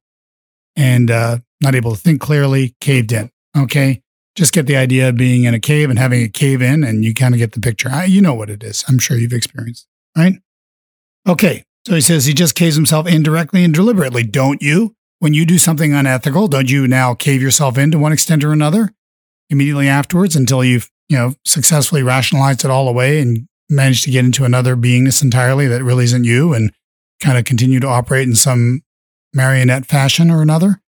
and 0.76 1.10
uh, 1.10 1.38
not 1.62 1.76
able 1.76 1.96
to 1.96 2.02
think 2.02 2.22
clearly, 2.22 2.76
caved 2.82 3.12
in. 3.12 3.32
Okay. 3.58 4.02
Just 4.36 4.54
get 4.54 4.66
the 4.66 4.76
idea 4.76 5.10
of 5.10 5.16
being 5.16 5.46
in 5.46 5.54
a 5.54 5.60
cave 5.60 5.90
and 5.90 5.98
having 5.98 6.22
a 6.22 6.28
cave 6.28 6.62
in, 6.62 6.84
and 6.84 7.06
you 7.06 7.14
kind 7.14 7.34
of 7.34 7.40
get 7.40 7.54
the 7.54 7.62
picture. 7.62 7.90
I, 7.90 8.04
you 8.04 8.22
know 8.22 8.34
what 8.34 8.50
it 8.50 8.64
is. 8.64 8.84
I'm 8.88 9.00
sure 9.00 9.18
you've 9.18 9.32
experienced, 9.32 9.88
right? 10.18 10.36
Okay. 11.28 11.64
So 11.88 11.96
he 11.96 12.02
says 12.02 12.26
he 12.26 12.34
just 12.34 12.56
caves 12.56 12.76
himself 12.76 13.08
indirectly 13.08 13.64
and 13.64 13.74
deliberately. 13.74 14.24
Don't 14.24 14.62
you? 14.62 14.96
When 15.20 15.34
you 15.34 15.46
do 15.46 15.58
something 15.58 15.94
unethical, 15.94 16.48
don't 16.48 16.70
you 16.70 16.88
now 16.88 17.14
cave 17.14 17.42
yourself 17.42 17.78
in 17.78 17.92
to 17.92 18.00
one 18.00 18.12
extent 18.12 18.44
or 18.44 18.52
another 18.52 18.92
immediately 19.50 19.88
afterwards 19.88 20.36
until 20.36 20.64
you've, 20.64 20.90
you 21.10 21.18
know, 21.18 21.34
successfully 21.46 22.04
rationalized 22.04 22.66
it 22.66 22.72
all 22.72 22.88
away 22.88 23.22
and 23.22 23.48
managed 23.70 24.04
to 24.04 24.12
get 24.12 24.26
into 24.26 24.46
another 24.46 24.76
beingness 24.76 25.24
entirely 25.24 25.68
that 25.68 25.84
really 25.84 26.04
isn't 26.04 26.24
you 26.24 26.54
and 26.54 26.72
kind 27.22 27.38
of 27.38 27.46
continue 27.46 27.80
to 27.80 27.88
operate 27.88 28.28
in 28.28 28.36
some 28.36 28.82
marionette 29.34 29.86
fashion 29.86 30.30
or 30.30 30.42
another? 30.42 30.82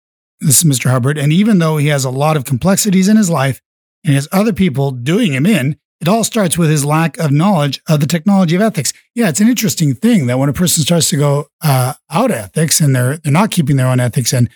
This 0.40 0.62
is 0.62 0.64
Mr. 0.64 0.90
Hubbard. 0.90 1.18
And 1.18 1.33
even 1.33 1.59
though 1.59 1.76
he 1.76 1.88
has 1.88 2.04
a 2.04 2.11
lot 2.11 2.37
of 2.37 2.44
complexities 2.44 3.09
in 3.09 3.16
his 3.16 3.30
life 3.30 3.61
and 4.04 4.11
he 4.11 4.14
has 4.16 4.28
other 4.33 4.52
people 4.52 4.90
doing 4.90 5.33
him 5.33 5.47
in, 5.47 5.78
it 6.00 6.09
all 6.09 6.25
starts 6.25 6.59
with 6.59 6.68
his 6.68 6.85
lack 6.85 7.16
of 7.18 7.30
knowledge 7.30 7.80
of 7.88 8.00
the 8.00 8.06
technology 8.06 8.54
of 8.54 8.61
ethics. 8.61 8.92
Yeah, 9.14 9.28
it's 9.28 9.40
an 9.40 9.49
interesting 9.49 9.94
thing 9.94 10.26
that 10.26 10.38
when 10.38 10.49
a 10.49 10.52
person 10.52 10.83
starts 10.83 11.09
to 11.11 11.16
go 11.16 11.47
uh, 11.62 11.94
out 12.11 12.30
ethics 12.30 12.80
and 12.80 12.94
they're 12.94 13.16
they're 13.18 13.33
not 13.33 13.50
keeping 13.50 13.76
their 13.76 13.87
own 13.87 14.00
ethics, 14.00 14.33
and 14.33 14.50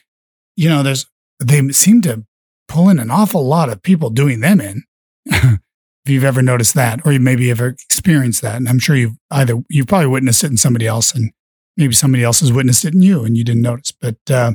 you 0.56 0.68
know, 0.68 0.82
there's 0.82 1.06
they 1.42 1.66
seem 1.68 2.02
to 2.02 2.26
pull 2.66 2.90
in 2.90 2.98
an 2.98 3.10
awful 3.10 3.46
lot 3.46 3.70
of 3.70 3.82
people 3.82 4.10
doing 4.10 4.40
them 4.40 4.60
in. 4.60 4.82
if 6.04 6.11
you've 6.11 6.25
ever 6.25 6.42
noticed 6.42 6.75
that, 6.75 7.00
or 7.04 7.12
you 7.12 7.20
maybe 7.20 7.50
ever 7.50 7.68
experienced 7.68 8.42
that, 8.42 8.56
and 8.56 8.68
I'm 8.68 8.78
sure 8.78 8.97
you've 8.97 9.16
either 9.30 9.62
you've 9.68 9.87
probably 9.87 10.08
witnessed 10.08 10.44
it 10.44 10.50
in 10.50 10.56
somebody 10.56 10.87
else, 10.87 11.14
and 11.14 11.32
maybe 11.76 11.94
somebody 11.94 12.25
else 12.25 12.40
has 12.40 12.52
witnessed 12.52 12.85
it 12.85 12.94
in 12.94 13.02
you, 13.02 13.25
and 13.25 13.37
you 13.37 13.44
didn't 13.44 13.62
notice. 13.62 13.92
But 13.92 14.18
uh, 14.30 14.52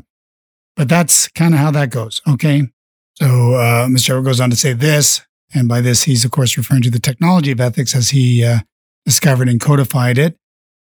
but 0.76 0.90
that's 0.90 1.28
kind 1.30 1.54
of 1.54 1.60
how 1.60 1.72
that 1.72 1.90
goes. 1.90 2.22
Okay. 2.28 2.64
So 3.16 3.54
uh, 3.54 3.88
Mr. 3.88 4.24
goes 4.24 4.42
on 4.42 4.50
to 4.50 4.56
say 4.56 4.74
this 4.74 5.22
and 5.54 5.68
by 5.68 5.82
this, 5.82 6.04
he's, 6.04 6.26
of 6.26 6.32
course, 6.32 6.58
referring 6.58 6.82
to 6.84 6.90
the 6.90 7.00
technology 7.00 7.52
of 7.52 7.62
ethics 7.62 7.96
as 7.96 8.10
he 8.10 8.44
uh, 8.44 8.60
discovered 9.06 9.48
and 9.48 9.62
codified 9.62 10.18
it. 10.18 10.38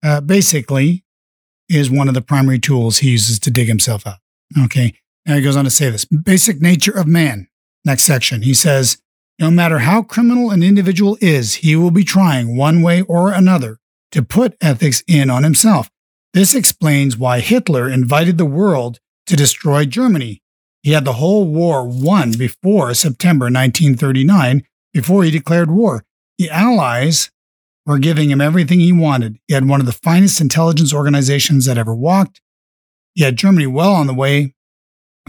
Uh, 0.03 0.21
basically, 0.21 1.03
is 1.69 1.89
one 1.89 2.07
of 2.07 2.13
the 2.13 2.21
primary 2.21 2.59
tools 2.59 2.99
he 2.99 3.11
uses 3.11 3.39
to 3.39 3.51
dig 3.51 3.67
himself 3.67 4.05
out. 4.05 4.17
Okay. 4.65 4.93
Now 5.25 5.35
he 5.35 5.41
goes 5.41 5.55
on 5.55 5.63
to 5.63 5.69
say 5.69 5.89
this 5.89 6.05
basic 6.05 6.61
nature 6.61 6.97
of 6.97 7.07
man. 7.07 7.47
Next 7.85 8.03
section. 8.03 8.41
He 8.41 8.53
says, 8.53 9.01
no 9.41 9.51
matter 9.51 9.79
how 9.79 10.03
criminal 10.03 10.51
an 10.51 10.63
individual 10.63 11.17
is, 11.19 11.55
he 11.55 11.75
will 11.75 11.91
be 11.91 12.05
trying 12.05 12.55
one 12.55 12.81
way 12.81 13.01
or 13.01 13.33
another 13.33 13.79
to 14.13 14.23
put 14.23 14.55
ethics 14.61 15.03
in 15.07 15.29
on 15.29 15.43
himself. 15.43 15.89
This 16.33 16.55
explains 16.55 17.17
why 17.17 17.41
Hitler 17.41 17.89
invited 17.89 18.37
the 18.37 18.45
world 18.45 19.01
to 19.25 19.35
destroy 19.35 19.83
Germany 19.85 20.41
he 20.83 20.91
had 20.91 21.05
the 21.05 21.13
whole 21.13 21.47
war 21.47 21.87
won 21.87 22.31
before 22.33 22.93
September 22.93 23.45
1939, 23.45 24.63
before 24.93 25.23
he 25.23 25.31
declared 25.31 25.69
war. 25.69 26.03
The 26.37 26.49
Allies 26.49 27.29
were 27.85 27.99
giving 27.99 28.31
him 28.31 28.41
everything 28.41 28.79
he 28.79 28.91
wanted. 28.91 29.37
He 29.47 29.53
had 29.53 29.67
one 29.67 29.79
of 29.79 29.85
the 29.85 29.91
finest 29.91 30.41
intelligence 30.41 30.93
organizations 30.93 31.65
that 31.65 31.77
ever 31.77 31.93
walked. 31.93 32.41
He 33.13 33.23
had 33.23 33.37
Germany 33.37 33.67
well 33.67 33.93
on 33.93 34.07
the 34.07 34.13
way 34.13 34.55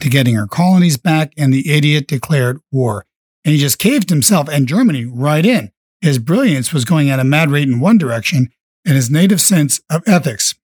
to 0.00 0.08
getting 0.08 0.36
her 0.36 0.46
colonies 0.46 0.96
back, 0.96 1.32
and 1.36 1.52
the 1.52 1.70
idiot 1.70 2.06
declared 2.06 2.60
war. 2.70 3.04
And 3.44 3.52
he 3.52 3.60
just 3.60 3.78
caved 3.78 4.10
himself 4.10 4.48
and 4.48 4.68
Germany 4.68 5.04
right 5.04 5.44
in. 5.44 5.72
His 6.00 6.18
brilliance 6.18 6.72
was 6.72 6.84
going 6.84 7.10
at 7.10 7.20
a 7.20 7.24
mad 7.24 7.50
rate 7.50 7.68
in 7.68 7.80
one 7.80 7.98
direction, 7.98 8.50
and 8.84 8.96
his 8.96 9.10
native 9.10 9.40
sense 9.40 9.80
of 9.88 10.02
ethics 10.06 10.54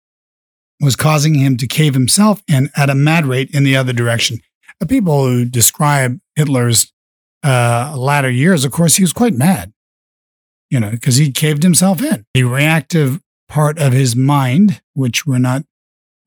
was 0.80 0.96
causing 0.96 1.34
him 1.34 1.56
to 1.56 1.66
cave 1.66 1.94
himself 1.94 2.42
in 2.48 2.70
at 2.76 2.90
a 2.90 2.94
mad 2.94 3.26
rate 3.26 3.50
in 3.52 3.64
the 3.64 3.76
other 3.76 3.92
direction. 3.92 4.40
The 4.80 4.86
people 4.86 5.26
who 5.26 5.44
describe 5.44 6.18
Hitler's 6.36 6.92
uh, 7.42 7.94
latter 7.96 8.30
years, 8.30 8.64
of 8.64 8.72
course, 8.72 8.96
he 8.96 9.02
was 9.02 9.12
quite 9.12 9.34
mad, 9.34 9.72
you 10.70 10.78
know, 10.78 10.90
because 10.90 11.16
he 11.16 11.32
caved 11.32 11.62
himself 11.62 12.02
in. 12.02 12.24
The 12.34 12.44
reactive 12.44 13.20
part 13.48 13.78
of 13.78 13.92
his 13.92 14.14
mind, 14.14 14.80
which 14.94 15.26
we're 15.26 15.38
not 15.38 15.64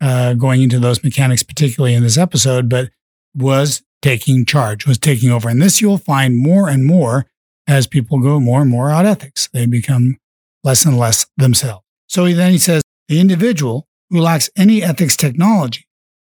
uh, 0.02 0.34
going 0.34 0.62
into 0.62 0.80
those 0.80 1.04
mechanics 1.04 1.44
particularly 1.44 1.94
in 1.94 2.04
this 2.04 2.18
episode, 2.18 2.68
but 2.68 2.90
was 3.36 3.84
taking 4.02 4.46
charge, 4.46 4.88
was 4.88 4.98
taking 4.98 5.30
over. 5.30 5.50
And 5.50 5.62
this 5.62 5.82
you'll 5.82 5.98
find 5.98 6.36
more 6.36 6.70
and 6.70 6.86
more 6.86 7.26
as 7.68 7.88
people 7.88 8.20
go 8.20 8.40
more 8.40 8.62
and 8.62 8.70
more 8.70 8.90
out 8.90 9.06
ethics. 9.06 9.50
They 9.54 9.66
become 9.66 10.18
less 10.64 10.86
and 10.86 10.98
less 10.98 11.26
themselves. 11.38 11.86
So 12.08 12.28
then 12.28 12.52
he 12.52 12.58
says 12.58 12.82
the 13.08 13.20
individual 13.20 13.88
who 14.10 14.20
lacks 14.20 14.50
any 14.58 14.84
ethics 14.84 15.16
technology 15.16 15.86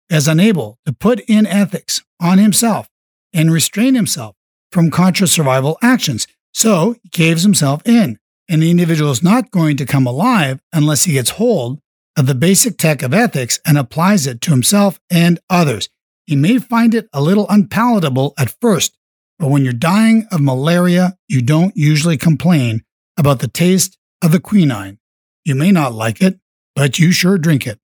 is 0.09 0.27
unable 0.27 0.79
to 0.85 0.93
put 0.93 1.21
in 1.21 1.45
ethics 1.45 2.01
on 2.19 2.37
himself 2.37 2.89
and 3.33 3.51
restrain 3.51 3.95
himself 3.95 4.35
from 4.71 4.91
contra 4.91 5.27
survival 5.27 5.77
actions. 5.81 6.27
So 6.53 6.95
he 7.03 7.09
caves 7.09 7.43
himself 7.43 7.81
in, 7.85 8.17
and 8.49 8.61
the 8.61 8.71
individual 8.71 9.11
is 9.11 9.23
not 9.23 9.51
going 9.51 9.77
to 9.77 9.85
come 9.85 10.07
alive 10.07 10.59
unless 10.73 11.03
he 11.03 11.13
gets 11.13 11.31
hold 11.31 11.79
of 12.17 12.25
the 12.25 12.35
basic 12.35 12.77
tech 12.77 13.01
of 13.01 13.13
ethics 13.13 13.59
and 13.65 13.77
applies 13.77 14.27
it 14.27 14.41
to 14.41 14.51
himself 14.51 14.99
and 15.09 15.39
others. 15.49 15.89
You 16.29 16.37
may 16.37 16.59
find 16.59 16.93
it 16.93 17.09
a 17.11 17.23
little 17.23 17.47
unpalatable 17.49 18.35
at 18.37 18.53
first, 18.61 18.95
but 19.39 19.49
when 19.49 19.63
you're 19.63 19.73
dying 19.73 20.27
of 20.31 20.39
malaria, 20.39 21.17
you 21.27 21.41
don't 21.41 21.75
usually 21.75 22.17
complain 22.17 22.83
about 23.17 23.39
the 23.39 23.47
taste 23.47 23.97
of 24.21 24.31
the 24.31 24.39
quinine. 24.39 24.99
You 25.43 25.55
may 25.55 25.71
not 25.71 25.95
like 25.95 26.21
it, 26.21 26.39
but 26.75 26.99
you 26.99 27.11
sure 27.11 27.39
drink 27.39 27.65
it. 27.65 27.79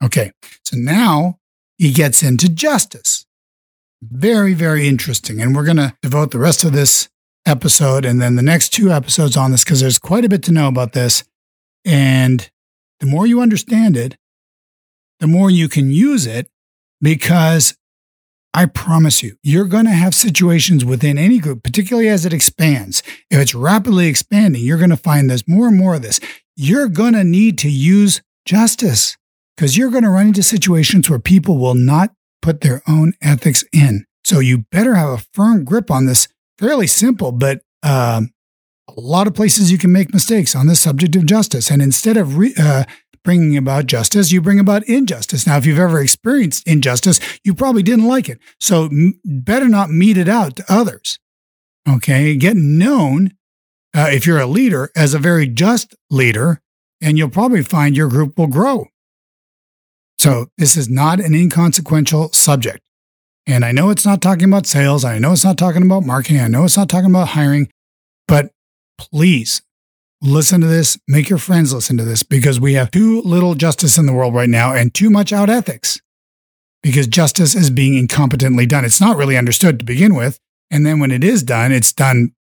Okay, 0.00 0.30
so 0.64 0.76
now 0.76 1.40
he 1.76 1.90
gets 1.90 2.22
into 2.22 2.48
justice. 2.48 3.26
Very, 4.00 4.54
very 4.54 4.86
interesting. 4.86 5.40
And 5.40 5.52
we're 5.52 5.64
going 5.64 5.76
to 5.78 5.96
devote 6.02 6.30
the 6.30 6.38
rest 6.38 6.62
of 6.62 6.70
this 6.72 7.08
episode 7.46 8.04
and 8.04 8.22
then 8.22 8.36
the 8.36 8.42
next 8.42 8.68
two 8.68 8.92
episodes 8.92 9.36
on 9.36 9.50
this 9.50 9.64
because 9.64 9.80
there's 9.80 9.98
quite 9.98 10.24
a 10.24 10.28
bit 10.28 10.44
to 10.44 10.52
know 10.52 10.68
about 10.68 10.92
this. 10.92 11.24
And 11.84 12.48
the 13.00 13.06
more 13.06 13.26
you 13.26 13.40
understand 13.40 13.96
it, 13.96 14.16
the 15.18 15.26
more 15.26 15.50
you 15.50 15.68
can 15.68 15.90
use 15.90 16.26
it 16.26 16.48
because 17.00 17.76
I 18.54 18.64
promise 18.66 19.22
you, 19.22 19.36
you're 19.42 19.66
going 19.66 19.84
to 19.84 19.90
have 19.90 20.14
situations 20.14 20.82
within 20.82 21.18
any 21.18 21.38
group, 21.38 21.62
particularly 21.62 22.08
as 22.08 22.24
it 22.24 22.32
expands. 22.32 23.02
If 23.30 23.38
it's 23.38 23.54
rapidly 23.54 24.06
expanding, 24.06 24.62
you're 24.62 24.78
going 24.78 24.90
to 24.90 24.96
find 24.96 25.28
there's 25.28 25.46
more 25.46 25.68
and 25.68 25.76
more 25.76 25.96
of 25.96 26.02
this. 26.02 26.20
You're 26.56 26.88
going 26.88 27.12
to 27.12 27.22
need 27.22 27.58
to 27.58 27.70
use 27.70 28.22
justice 28.46 29.18
because 29.56 29.76
you're 29.76 29.90
going 29.90 30.04
to 30.04 30.10
run 30.10 30.28
into 30.28 30.42
situations 30.42 31.10
where 31.10 31.18
people 31.18 31.58
will 31.58 31.74
not 31.74 32.14
put 32.40 32.62
their 32.62 32.82
own 32.88 33.12
ethics 33.20 33.62
in. 33.74 34.06
So 34.24 34.40
you 34.40 34.64
better 34.70 34.94
have 34.94 35.10
a 35.10 35.24
firm 35.34 35.64
grip 35.64 35.90
on 35.90 36.06
this. 36.06 36.28
Fairly 36.58 36.86
simple, 36.86 37.32
but 37.32 37.60
um, 37.82 38.30
a 38.88 39.00
lot 39.00 39.26
of 39.26 39.34
places 39.34 39.70
you 39.70 39.76
can 39.76 39.92
make 39.92 40.14
mistakes 40.14 40.56
on 40.56 40.66
the 40.66 40.76
subject 40.76 41.14
of 41.16 41.26
justice. 41.26 41.70
And 41.70 41.82
instead 41.82 42.16
of 42.16 42.38
re- 42.38 42.54
uh, 42.58 42.84
bringing 43.26 43.58
about 43.58 43.84
justice, 43.84 44.32
you 44.32 44.40
bring 44.40 44.58
about 44.58 44.84
injustice. 44.84 45.46
Now, 45.46 45.58
if 45.58 45.66
you've 45.66 45.78
ever 45.78 46.00
experienced 46.00 46.66
injustice, 46.66 47.20
you 47.44 47.54
probably 47.54 47.82
didn't 47.82 48.06
like 48.06 48.30
it. 48.30 48.38
So 48.58 48.88
better 49.24 49.68
not 49.68 49.90
mete 49.90 50.16
it 50.16 50.28
out 50.28 50.56
to 50.56 50.64
others. 50.66 51.18
Okay. 51.86 52.34
Get 52.36 52.56
known, 52.56 53.32
uh, 53.94 54.08
if 54.10 54.26
you're 54.26 54.40
a 54.40 54.46
leader, 54.46 54.90
as 54.96 55.12
a 55.12 55.18
very 55.18 55.46
just 55.46 55.94
leader, 56.08 56.62
and 57.02 57.18
you'll 57.18 57.28
probably 57.28 57.62
find 57.62 57.94
your 57.94 58.08
group 58.08 58.38
will 58.38 58.46
grow. 58.46 58.86
So 60.18 60.46
this 60.56 60.76
is 60.76 60.88
not 60.88 61.20
an 61.20 61.34
inconsequential 61.34 62.32
subject. 62.32 62.80
And 63.46 63.64
I 63.64 63.72
know 63.72 63.90
it's 63.90 64.06
not 64.06 64.22
talking 64.22 64.44
about 64.44 64.66
sales. 64.66 65.04
I 65.04 65.18
know 65.18 65.32
it's 65.32 65.44
not 65.44 65.58
talking 65.58 65.82
about 65.82 66.04
marketing. 66.04 66.40
I 66.40 66.48
know 66.48 66.64
it's 66.64 66.76
not 66.76 66.88
talking 66.88 67.10
about 67.10 67.28
hiring, 67.28 67.68
but 68.26 68.50
please 68.98 69.62
listen 70.22 70.60
to 70.60 70.66
this. 70.66 70.98
Make 71.08 71.28
your 71.28 71.38
friends 71.38 71.72
listen 71.72 71.96
to 71.98 72.04
this 72.04 72.22
because 72.22 72.60
we 72.60 72.74
have 72.74 72.90
too 72.90 73.20
little 73.22 73.54
justice 73.54 73.98
in 73.98 74.06
the 74.06 74.12
world 74.12 74.34
right 74.34 74.48
now 74.48 74.72
and 74.74 74.92
too 74.92 75.10
much 75.10 75.32
out 75.32 75.50
ethics 75.50 76.00
because 76.82 77.06
justice 77.06 77.54
is 77.54 77.70
being 77.70 78.06
incompetently 78.06 78.68
done. 78.68 78.84
It's 78.84 79.00
not 79.00 79.16
really 79.16 79.36
understood 79.36 79.78
to 79.78 79.84
begin 79.84 80.14
with. 80.14 80.38
And 80.70 80.84
then 80.84 81.00
when 81.00 81.10
it 81.10 81.22
is 81.22 81.42
done, 81.42 81.72
it's 81.72 81.92
done 81.92 82.34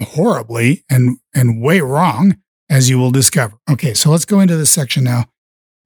horribly 0.00 0.84
and, 0.90 1.18
and 1.34 1.60
way 1.60 1.80
wrong, 1.80 2.36
as 2.70 2.88
you 2.88 2.98
will 2.98 3.10
discover. 3.10 3.56
Okay, 3.70 3.94
so 3.94 4.10
let's 4.10 4.24
go 4.24 4.40
into 4.40 4.56
this 4.56 4.70
section 4.70 5.04
now. 5.04 5.24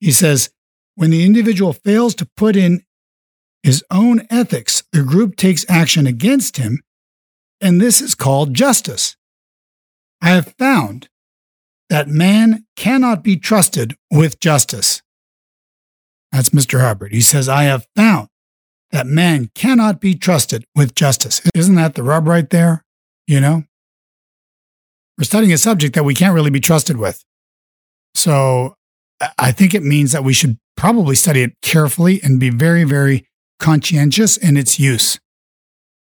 He 0.00 0.12
says, 0.12 0.50
when 0.94 1.10
the 1.10 1.24
individual 1.24 1.72
fails 1.72 2.14
to 2.16 2.28
put 2.36 2.56
in 2.56 2.84
his 3.62 3.84
own 3.90 4.26
ethics, 4.28 4.82
the 4.92 5.02
group 5.02 5.36
takes 5.36 5.64
action 5.68 6.06
against 6.06 6.56
him, 6.56 6.82
and 7.60 7.80
this 7.80 8.00
is 8.00 8.14
called 8.14 8.54
justice. 8.54 9.16
I 10.22 10.30
have 10.30 10.54
found 10.56 11.08
that 11.90 12.08
man 12.08 12.64
cannot 12.76 13.24
be 13.24 13.36
trusted 13.36 13.96
with 14.10 14.38
justice. 14.38 15.02
That's 16.30 16.50
Mr. 16.50 16.80
Hubbard. 16.80 17.12
He 17.12 17.20
says, 17.20 17.48
I 17.48 17.64
have 17.64 17.86
found 17.96 18.28
that 18.92 19.06
man 19.06 19.50
cannot 19.56 20.00
be 20.00 20.14
trusted 20.14 20.64
with 20.76 20.94
justice. 20.94 21.42
Isn't 21.54 21.74
that 21.74 21.96
the 21.96 22.04
rub 22.04 22.28
right 22.28 22.48
there? 22.48 22.84
You 23.26 23.40
know? 23.40 23.64
We're 25.18 25.24
studying 25.24 25.52
a 25.52 25.58
subject 25.58 25.94
that 25.96 26.04
we 26.04 26.14
can't 26.14 26.34
really 26.34 26.50
be 26.50 26.60
trusted 26.60 26.96
with. 26.96 27.24
So 28.14 28.76
I 29.36 29.50
think 29.50 29.74
it 29.74 29.82
means 29.82 30.12
that 30.12 30.24
we 30.24 30.32
should 30.32 30.58
probably 30.76 31.16
study 31.16 31.42
it 31.42 31.52
carefully 31.62 32.20
and 32.22 32.38
be 32.38 32.50
very, 32.50 32.84
very 32.84 33.26
conscientious 33.58 34.36
in 34.36 34.56
its 34.56 34.78
use 34.78 35.18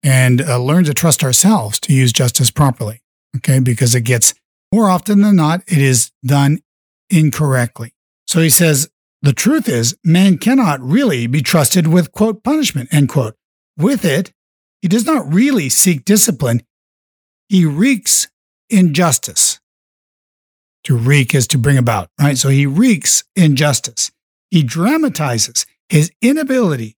and 0.03 0.43
uh, 0.43 0.59
learn 0.59 0.85
to 0.85 0.95
trust 0.95 1.25
ourselves 1.25 1.81
to 1.81 1.95
use 1.95 2.13
justice 2.13 2.51
properly 2.51 3.01
okay, 3.37 3.61
because 3.61 3.95
it 3.95 4.03
gets 4.03 4.35
more 4.73 4.89
often 4.89 5.21
than 5.21 5.37
not, 5.37 5.63
it 5.67 5.79
is 5.79 6.13
done 6.25 6.61
incorrectly. 7.09 7.95
So 8.27 8.41
he 8.41 8.51
says, 8.51 8.91
the 9.23 9.33
truth 9.33 9.69
is, 9.69 9.97
man 10.05 10.39
cannot 10.39 10.81
really 10.81 11.27
be 11.27 11.43
trusted 11.43 11.87
with, 11.87 12.13
quote, 12.13 12.43
punishment, 12.43 12.93
end 12.93 13.09
quote. 13.09 13.35
With 13.77 14.05
it, 14.05 14.33
he 14.81 14.89
does 14.89 15.05
not 15.05 15.31
really 15.33 15.69
seek 15.69 16.05
discipline. 16.05 16.63
He 17.49 17.67
wreaks 17.67 18.29
injustice. 18.71 19.61
To 20.85 20.97
wreak 20.97 21.35
is 21.35 21.47
to 21.49 21.59
bring 21.59 21.77
about, 21.77 22.09
right? 22.19 22.39
So 22.39 22.49
he 22.49 22.65
wreaks 22.65 23.25
injustice. 23.37 24.11
He 24.51 24.63
dramatizes 24.63 25.67
his 25.91 26.11
inability 26.23 26.97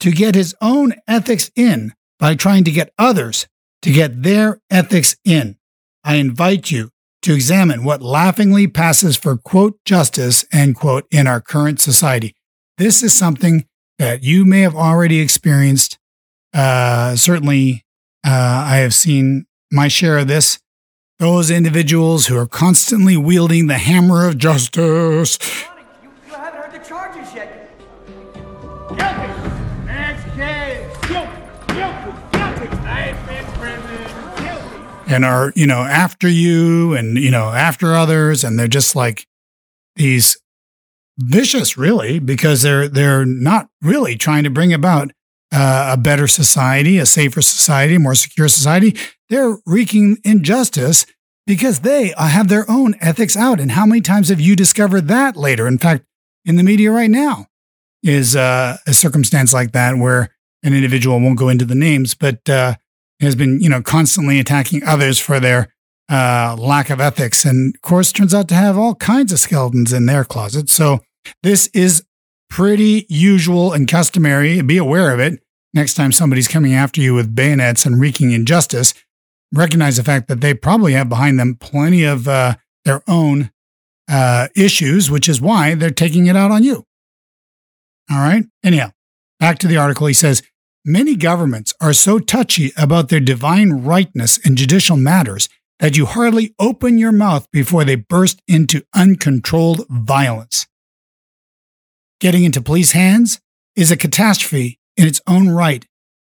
to 0.00 0.10
get 0.10 0.34
his 0.34 0.56
own 0.60 0.94
ethics 1.06 1.50
in 1.54 1.92
by 2.18 2.34
trying 2.34 2.64
to 2.64 2.72
get 2.72 2.92
others 2.98 3.46
to 3.82 3.92
get 3.92 4.22
their 4.22 4.60
ethics 4.70 5.16
in. 5.24 5.56
I 6.10 6.14
invite 6.14 6.72
you 6.72 6.90
to 7.22 7.32
examine 7.32 7.84
what 7.84 8.02
laughingly 8.02 8.66
passes 8.66 9.16
for 9.16 9.36
quote 9.36 9.78
justice 9.84 10.44
end 10.52 10.74
quote 10.74 11.06
in 11.12 11.28
our 11.28 11.40
current 11.40 11.78
society. 11.78 12.34
This 12.78 13.04
is 13.04 13.14
something 13.14 13.64
that 14.00 14.24
you 14.24 14.44
may 14.44 14.62
have 14.62 14.74
already 14.74 15.20
experienced. 15.20 16.00
Uh, 16.52 17.14
certainly, 17.14 17.84
uh, 18.26 18.64
I 18.66 18.78
have 18.78 18.92
seen 18.92 19.46
my 19.70 19.86
share 19.86 20.18
of 20.18 20.26
this. 20.26 20.58
Those 21.20 21.48
individuals 21.48 22.26
who 22.26 22.36
are 22.36 22.48
constantly 22.48 23.16
wielding 23.16 23.68
the 23.68 23.78
hammer 23.78 24.26
of 24.26 24.36
justice. 24.36 25.38
You, 25.38 26.10
you 26.26 26.34
haven't 26.34 26.60
heard 26.60 26.72
the 26.72 26.84
charges 26.84 27.32
yet. 27.32 27.70
And 35.10 35.24
are, 35.24 35.52
you 35.56 35.66
know, 35.66 35.80
after 35.80 36.28
you 36.28 36.94
and, 36.94 37.18
you 37.18 37.30
know, 37.30 37.50
after 37.50 37.94
others. 37.94 38.44
And 38.44 38.58
they're 38.58 38.68
just 38.68 38.94
like 38.94 39.26
these 39.96 40.36
vicious, 41.18 41.76
really, 41.76 42.18
because 42.18 42.62
they're, 42.62 42.88
they're 42.88 43.26
not 43.26 43.68
really 43.82 44.16
trying 44.16 44.44
to 44.44 44.50
bring 44.50 44.72
about 44.72 45.10
uh, 45.52 45.90
a 45.92 45.96
better 45.96 46.26
society, 46.26 46.98
a 46.98 47.06
safer 47.06 47.42
society, 47.42 47.96
a 47.96 47.98
more 47.98 48.14
secure 48.14 48.48
society. 48.48 48.96
They're 49.28 49.58
wreaking 49.66 50.18
injustice 50.24 51.06
because 51.46 51.80
they 51.80 52.14
uh, 52.14 52.28
have 52.28 52.48
their 52.48 52.70
own 52.70 52.94
ethics 53.00 53.36
out. 53.36 53.60
And 53.60 53.72
how 53.72 53.84
many 53.84 54.00
times 54.00 54.28
have 54.28 54.40
you 54.40 54.54
discovered 54.54 55.08
that 55.08 55.36
later? 55.36 55.66
In 55.66 55.78
fact, 55.78 56.04
in 56.44 56.56
the 56.56 56.62
media 56.62 56.90
right 56.92 57.10
now 57.10 57.46
is 58.02 58.36
uh, 58.36 58.76
a 58.86 58.94
circumstance 58.94 59.52
like 59.52 59.72
that 59.72 59.98
where 59.98 60.30
an 60.62 60.74
individual 60.74 61.20
won't 61.20 61.38
go 61.38 61.48
into 61.48 61.64
the 61.64 61.74
names, 61.74 62.14
but 62.14 62.48
uh, 62.48 62.74
has 63.20 63.34
been, 63.34 63.60
you 63.60 63.68
know, 63.68 63.82
constantly 63.82 64.38
attacking 64.38 64.82
others 64.84 65.18
for 65.18 65.40
their 65.40 65.72
uh, 66.10 66.56
lack 66.58 66.90
of 66.90 67.00
ethics, 67.00 67.44
and 67.44 67.74
of 67.74 67.82
course 67.82 68.12
turns 68.12 68.34
out 68.34 68.48
to 68.48 68.54
have 68.54 68.76
all 68.76 68.94
kinds 68.96 69.32
of 69.32 69.38
skeletons 69.38 69.92
in 69.92 70.06
their 70.06 70.24
closet. 70.24 70.68
So 70.68 71.00
this 71.42 71.68
is 71.68 72.04
pretty 72.48 73.06
usual 73.08 73.72
and 73.72 73.88
customary. 73.88 74.60
Be 74.62 74.76
aware 74.76 75.12
of 75.12 75.20
it. 75.20 75.40
Next 75.72 75.94
time 75.94 76.10
somebody's 76.10 76.48
coming 76.48 76.74
after 76.74 77.00
you 77.00 77.14
with 77.14 77.34
bayonets 77.34 77.86
and 77.86 78.00
wreaking 78.00 78.32
injustice, 78.32 78.92
recognize 79.54 79.96
the 79.96 80.02
fact 80.02 80.26
that 80.28 80.40
they 80.40 80.52
probably 80.52 80.94
have 80.94 81.08
behind 81.08 81.38
them 81.38 81.54
plenty 81.54 82.02
of 82.02 82.26
uh, 82.26 82.56
their 82.84 83.02
own 83.06 83.52
uh, 84.08 84.48
issues, 84.56 85.10
which 85.10 85.28
is 85.28 85.40
why 85.40 85.76
they're 85.76 85.90
taking 85.90 86.26
it 86.26 86.34
out 86.34 86.50
on 86.50 86.64
you. 86.64 86.86
All 88.10 88.18
right. 88.18 88.44
Anyhow, 88.64 88.90
back 89.38 89.60
to 89.60 89.68
the 89.68 89.76
article. 89.76 90.08
He 90.08 90.14
says 90.14 90.42
Many 90.90 91.14
governments 91.14 91.72
are 91.80 91.92
so 91.92 92.18
touchy 92.18 92.72
about 92.76 93.10
their 93.10 93.20
divine 93.20 93.84
rightness 93.84 94.38
in 94.38 94.56
judicial 94.56 94.96
matters 94.96 95.48
that 95.78 95.96
you 95.96 96.04
hardly 96.04 96.52
open 96.58 96.98
your 96.98 97.12
mouth 97.12 97.46
before 97.52 97.84
they 97.84 97.94
burst 97.94 98.42
into 98.48 98.82
uncontrolled 98.92 99.86
violence. 99.88 100.66
Getting 102.18 102.42
into 102.42 102.60
police 102.60 102.90
hands 102.90 103.40
is 103.76 103.92
a 103.92 103.96
catastrophe 103.96 104.80
in 104.96 105.06
its 105.06 105.20
own 105.28 105.48
right 105.48 105.86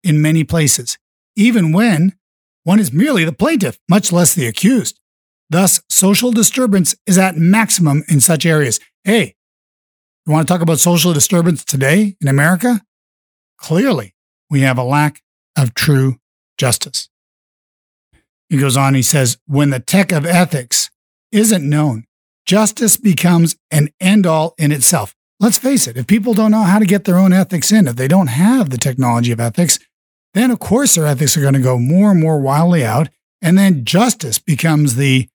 in 0.04 0.24
many 0.24 0.43
places, 0.43 0.98
even 1.36 1.72
when 1.72 2.15
one 2.63 2.80
is 2.80 2.91
merely 2.91 3.24
the 3.24 3.34
plaintiff, 3.34 3.78
much 3.88 4.12
less 4.12 4.34
the 4.34 4.48
accused. 4.48 5.00
Thus, 5.52 5.84
social 5.88 6.32
disturbance 6.32 6.96
is 7.06 7.20
at 7.20 7.38
maximum 7.38 8.04
in 8.10 8.22
such 8.22 8.43
areas. 8.43 8.80
Hey, 9.04 9.36
you 10.26 10.34
want 10.34 10.48
to 10.48 10.52
talk 10.52 10.63
about 10.63 10.80
social 10.80 11.13
disturbance 11.13 11.63
today 11.63 12.17
in 12.20 12.28
America? 12.28 12.82
Clearly, 13.60 14.15
we 14.50 14.62
have 14.62 14.78
a 14.78 14.84
lack 14.84 15.22
of 15.58 15.74
true 15.74 16.20
justice. 16.58 17.10
He 18.50 18.58
goes 18.58 18.78
on, 18.78 18.94
he 18.94 19.02
says, 19.02 19.38
when 19.46 19.72
the 19.72 19.80
tech 19.80 20.12
of 20.12 20.26
ethics 20.26 20.90
isn't 21.32 21.70
known, 21.70 22.06
justice 22.46 22.96
becomes 22.98 23.58
an 23.72 23.90
end 24.00 24.26
all 24.26 24.54
in 24.58 24.72
itself. 24.72 25.14
let's 25.40 25.60
face 25.60 25.86
it, 25.86 25.98
if 25.98 26.08
people 26.08 26.34
don't 26.34 26.50
know 26.50 26.64
how 26.64 26.80
to 26.80 26.86
get 26.86 27.04
their 27.04 27.18
own 27.18 27.32
ethics 27.32 27.72
in, 27.72 27.88
if 27.88 27.96
they 27.96 28.08
don't 28.08 28.28
have 28.28 28.70
the 28.70 28.78
technology 28.78 29.32
of 29.32 29.40
ethics, 29.40 29.78
then 30.34 30.50
of 30.50 30.60
course 30.60 30.96
their 30.96 31.06
ethics 31.06 31.38
are 31.38 31.42
going 31.42 31.54
to 31.54 31.60
go 31.60 31.78
more 31.78 32.12
and 32.12 32.20
more 32.20 32.40
wildly 32.40 32.84
out. 32.84 33.10
And 33.42 33.58
then 33.58 33.86
justice 33.86 34.40
becomes 34.40 34.96
the 34.96 35.30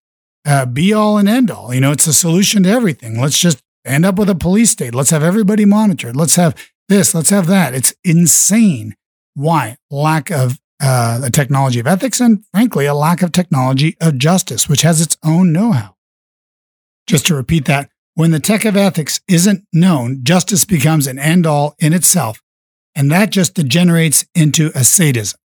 uh, 0.44 0.66
be 0.66 0.92
all 0.92 1.18
and 1.18 1.29
end 1.29 1.51
all. 1.51 1.72
You 1.72 1.81
know, 1.81 1.92
it's 1.92 2.07
a 2.07 2.12
solution 2.12 2.64
to 2.64 2.68
everything. 2.68 3.20
Let's 3.20 3.38
just 3.38 3.62
end 3.85 4.05
up 4.05 4.18
with 4.18 4.29
a 4.29 4.35
police 4.35 4.70
state. 4.70 4.94
Let's 4.94 5.11
have 5.11 5.22
everybody 5.22 5.64
monitored. 5.64 6.16
Let's 6.16 6.37
have 6.37 6.57
this. 6.88 7.14
Let's 7.14 7.31
have 7.31 7.46
that. 7.46 7.75
It's 7.75 7.94
insane. 8.05 8.94
Why? 9.34 9.76
Lack 9.90 10.30
of 10.30 10.58
uh, 10.82 11.20
a 11.24 11.30
technology 11.30 11.78
of 11.78 11.86
ethics 11.86 12.20
and, 12.20 12.44
frankly, 12.52 12.86
a 12.86 12.94
lack 12.94 13.22
of 13.22 13.32
technology 13.32 13.96
of 14.00 14.18
justice, 14.18 14.68
which 14.68 14.82
has 14.82 15.00
its 15.00 15.16
own 15.24 15.52
know 15.52 15.72
how. 15.72 15.96
Just 17.06 17.26
to 17.26 17.34
repeat 17.34 17.64
that, 17.66 17.90
when 18.14 18.30
the 18.30 18.40
tech 18.40 18.64
of 18.64 18.76
ethics 18.76 19.20
isn't 19.28 19.64
known, 19.72 20.22
justice 20.22 20.64
becomes 20.64 21.06
an 21.06 21.18
end 21.18 21.46
all 21.46 21.74
in 21.78 21.92
itself, 21.92 22.42
and 22.94 23.10
that 23.10 23.30
just 23.30 23.54
degenerates 23.54 24.26
into 24.34 24.70
a 24.74 24.84
sadism. 24.84 25.38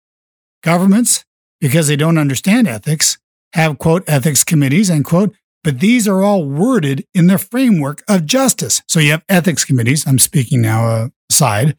Governments, 0.64 1.26
because 1.62 1.88
they 1.88 1.96
don't 1.96 2.18
understand 2.18 2.68
ethics, 2.68 3.18
have, 3.54 3.78
quote, 3.78 4.04
ethics 4.08 4.44
committees, 4.44 4.90
end 4.90 5.06
quote, 5.06 5.36
but 5.64 5.80
these 5.80 6.08
are 6.08 6.22
all 6.22 6.48
worded 6.48 7.06
in 7.14 7.28
the 7.28 7.38
framework 7.38 8.04
of 8.08 8.26
justice. 8.26 8.82
So 8.88 9.00
you 9.00 9.12
have 9.12 9.26
ethics 9.30 9.66
committees. 9.66 10.06
I'm 10.06 10.20
speaking 10.20 10.62
now 10.62 10.88
uh, 10.88 11.08
aside. 11.30 11.78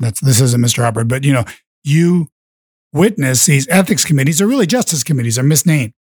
That's 0.00 0.20
this 0.20 0.40
isn't 0.40 0.60
Mr. 0.60 0.82
Hubbard, 0.82 1.08
but 1.08 1.24
you 1.24 1.32
know, 1.32 1.44
you 1.84 2.28
witness 2.92 3.46
these 3.46 3.68
ethics 3.68 4.04
committees 4.04 4.40
are 4.40 4.46
really 4.46 4.66
justice 4.66 5.04
committees 5.04 5.38
are 5.38 5.44
misnamed. 5.44 5.92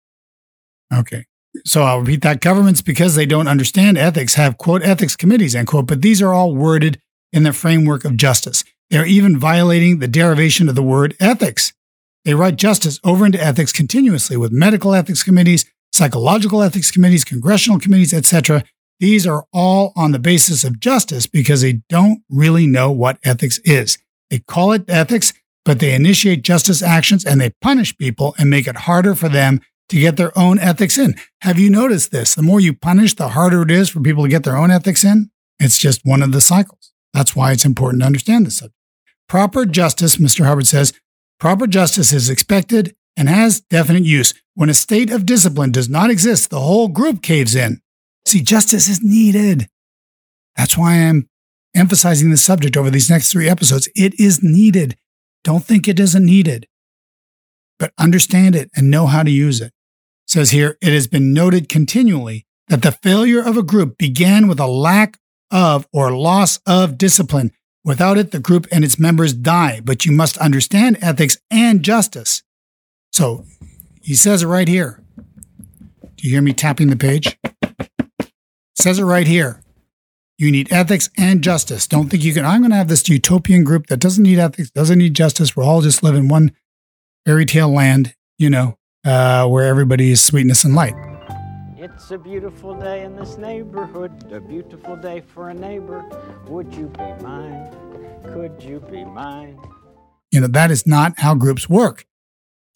Okay. 0.94 1.26
So 1.64 1.82
I'll 1.82 2.00
repeat 2.00 2.22
that. 2.22 2.40
Governments, 2.40 2.82
because 2.82 3.14
they 3.14 3.26
don't 3.26 3.48
understand 3.48 3.98
ethics, 3.98 4.34
have 4.34 4.58
quote 4.58 4.82
ethics 4.82 5.16
committees, 5.16 5.54
end 5.54 5.66
quote, 5.66 5.86
but 5.86 6.02
these 6.02 6.22
are 6.22 6.32
all 6.32 6.54
worded 6.54 7.00
in 7.32 7.42
the 7.42 7.52
framework 7.52 8.04
of 8.04 8.16
justice. 8.16 8.64
They're 8.90 9.06
even 9.06 9.38
violating 9.38 9.98
the 9.98 10.08
derivation 10.08 10.68
of 10.68 10.74
the 10.74 10.82
word 10.82 11.14
ethics. 11.20 11.72
They 12.24 12.34
write 12.34 12.56
justice 12.56 13.00
over 13.04 13.26
into 13.26 13.42
ethics 13.42 13.72
continuously 13.72 14.36
with 14.36 14.52
medical 14.52 14.94
ethics 14.94 15.22
committees, 15.22 15.66
psychological 15.92 16.62
ethics 16.62 16.90
committees, 16.90 17.24
congressional 17.24 17.80
committees, 17.80 18.14
etc. 18.14 18.64
These 19.00 19.26
are 19.26 19.46
all 19.52 19.92
on 19.94 20.12
the 20.12 20.18
basis 20.18 20.64
of 20.64 20.80
justice 20.80 21.26
because 21.26 21.62
they 21.62 21.80
don't 21.88 22.22
really 22.28 22.66
know 22.66 22.90
what 22.90 23.18
ethics 23.24 23.58
is. 23.64 23.98
They 24.30 24.40
call 24.40 24.72
it 24.72 24.88
ethics, 24.88 25.32
but 25.64 25.78
they 25.78 25.94
initiate 25.94 26.42
justice 26.42 26.82
actions 26.82 27.24
and 27.24 27.40
they 27.40 27.50
punish 27.60 27.96
people 27.96 28.34
and 28.38 28.50
make 28.50 28.66
it 28.66 28.76
harder 28.76 29.14
for 29.14 29.28
them 29.28 29.60
to 29.88 30.00
get 30.00 30.16
their 30.16 30.36
own 30.36 30.58
ethics 30.58 30.98
in. 30.98 31.14
Have 31.42 31.58
you 31.58 31.70
noticed 31.70 32.10
this? 32.10 32.34
The 32.34 32.42
more 32.42 32.60
you 32.60 32.74
punish, 32.74 33.14
the 33.14 33.28
harder 33.28 33.62
it 33.62 33.70
is 33.70 33.88
for 33.88 34.00
people 34.00 34.24
to 34.24 34.28
get 34.28 34.44
their 34.44 34.56
own 34.56 34.70
ethics 34.70 35.04
in. 35.04 35.30
It's 35.60 35.78
just 35.78 36.04
one 36.04 36.22
of 36.22 36.32
the 36.32 36.40
cycles. 36.40 36.92
That's 37.14 37.34
why 37.34 37.52
it's 37.52 37.64
important 37.64 38.02
to 38.02 38.06
understand 38.06 38.46
this 38.46 38.58
subject. 38.58 38.74
Proper 39.28 39.64
justice, 39.64 40.16
Mr. 40.16 40.44
Hubbard 40.44 40.66
says, 40.66 40.92
proper 41.38 41.66
justice 41.66 42.12
is 42.12 42.28
expected 42.30 42.94
and 43.16 43.28
has 43.28 43.60
definite 43.60 44.04
use. 44.04 44.34
When 44.54 44.68
a 44.68 44.74
state 44.74 45.10
of 45.10 45.26
discipline 45.26 45.72
does 45.72 45.88
not 45.88 46.10
exist, 46.10 46.50
the 46.50 46.60
whole 46.60 46.88
group 46.88 47.22
caves 47.22 47.54
in. 47.54 47.80
See, 48.26 48.42
justice 48.42 48.88
is 48.88 49.02
needed. 49.02 49.68
That's 50.56 50.76
why 50.76 50.94
I'm 50.94 51.28
emphasizing 51.74 52.30
this 52.30 52.44
subject 52.44 52.76
over 52.76 52.90
these 52.90 53.10
next 53.10 53.30
three 53.30 53.48
episodes. 53.48 53.88
It 53.94 54.18
is 54.18 54.42
needed. 54.42 54.96
Don't 55.44 55.64
think 55.64 55.88
it 55.88 56.00
isn't 56.00 56.24
needed, 56.24 56.66
but 57.78 57.92
understand 57.98 58.56
it 58.56 58.70
and 58.74 58.90
know 58.90 59.06
how 59.06 59.22
to 59.22 59.30
use 59.30 59.60
it 59.60 59.72
says 60.28 60.50
here, 60.50 60.76
it 60.80 60.92
has 60.92 61.06
been 61.06 61.32
noted 61.32 61.68
continually 61.68 62.46
that 62.68 62.82
the 62.82 62.92
failure 62.92 63.40
of 63.40 63.56
a 63.56 63.62
group 63.62 63.96
began 63.96 64.46
with 64.46 64.60
a 64.60 64.66
lack 64.66 65.18
of 65.50 65.88
or 65.92 66.14
loss 66.14 66.58
of 66.66 66.98
discipline. 66.98 67.50
Without 67.82 68.18
it, 68.18 68.30
the 68.30 68.38
group 68.38 68.66
and 68.70 68.84
its 68.84 68.98
members 68.98 69.32
die, 69.32 69.80
but 69.82 70.04
you 70.04 70.12
must 70.12 70.36
understand 70.38 70.98
ethics 71.00 71.38
and 71.50 71.82
justice. 71.82 72.42
So 73.12 73.46
he 74.02 74.14
says 74.14 74.42
it 74.42 74.46
right 74.46 74.68
here. 74.68 75.02
Do 75.16 76.28
you 76.28 76.30
hear 76.30 76.42
me 76.42 76.52
tapping 76.52 76.90
the 76.90 76.96
page? 76.96 77.38
Says 78.78 78.98
it 78.98 79.04
right 79.04 79.26
here. 79.26 79.60
You 80.38 80.52
need 80.52 80.72
ethics 80.72 81.10
and 81.18 81.42
justice. 81.42 81.88
Don't 81.88 82.08
think 82.08 82.22
you 82.22 82.32
can. 82.32 82.44
I'm 82.44 82.60
going 82.60 82.70
to 82.70 82.76
have 82.76 82.88
this 82.88 83.08
utopian 83.08 83.64
group 83.64 83.88
that 83.88 83.98
doesn't 83.98 84.22
need 84.22 84.38
ethics, 84.38 84.70
doesn't 84.70 84.98
need 84.98 85.14
justice. 85.14 85.56
We're 85.56 85.64
all 85.64 85.80
just 85.80 86.04
living 86.04 86.28
one 86.28 86.52
fairy 87.26 87.44
tale 87.44 87.72
land, 87.72 88.14
you 88.38 88.48
know, 88.48 88.78
uh, 89.04 89.48
where 89.48 89.66
everybody 89.66 90.12
is 90.12 90.22
sweetness 90.22 90.62
and 90.62 90.76
light. 90.76 90.94
It's 91.76 92.12
a 92.12 92.18
beautiful 92.18 92.74
day 92.74 93.02
in 93.02 93.16
this 93.16 93.36
neighborhood, 93.36 94.32
a 94.32 94.40
beautiful 94.40 94.94
day 94.94 95.22
for 95.22 95.50
a 95.50 95.54
neighbor. 95.54 96.04
Would 96.46 96.72
you 96.72 96.86
be 96.86 97.22
mine? 97.22 97.74
Could 98.32 98.62
you 98.62 98.78
be 98.78 99.04
mine? 99.04 99.58
You 100.30 100.40
know, 100.40 100.46
that 100.46 100.70
is 100.70 100.86
not 100.86 101.18
how 101.18 101.34
groups 101.34 101.68
work. 101.68 102.06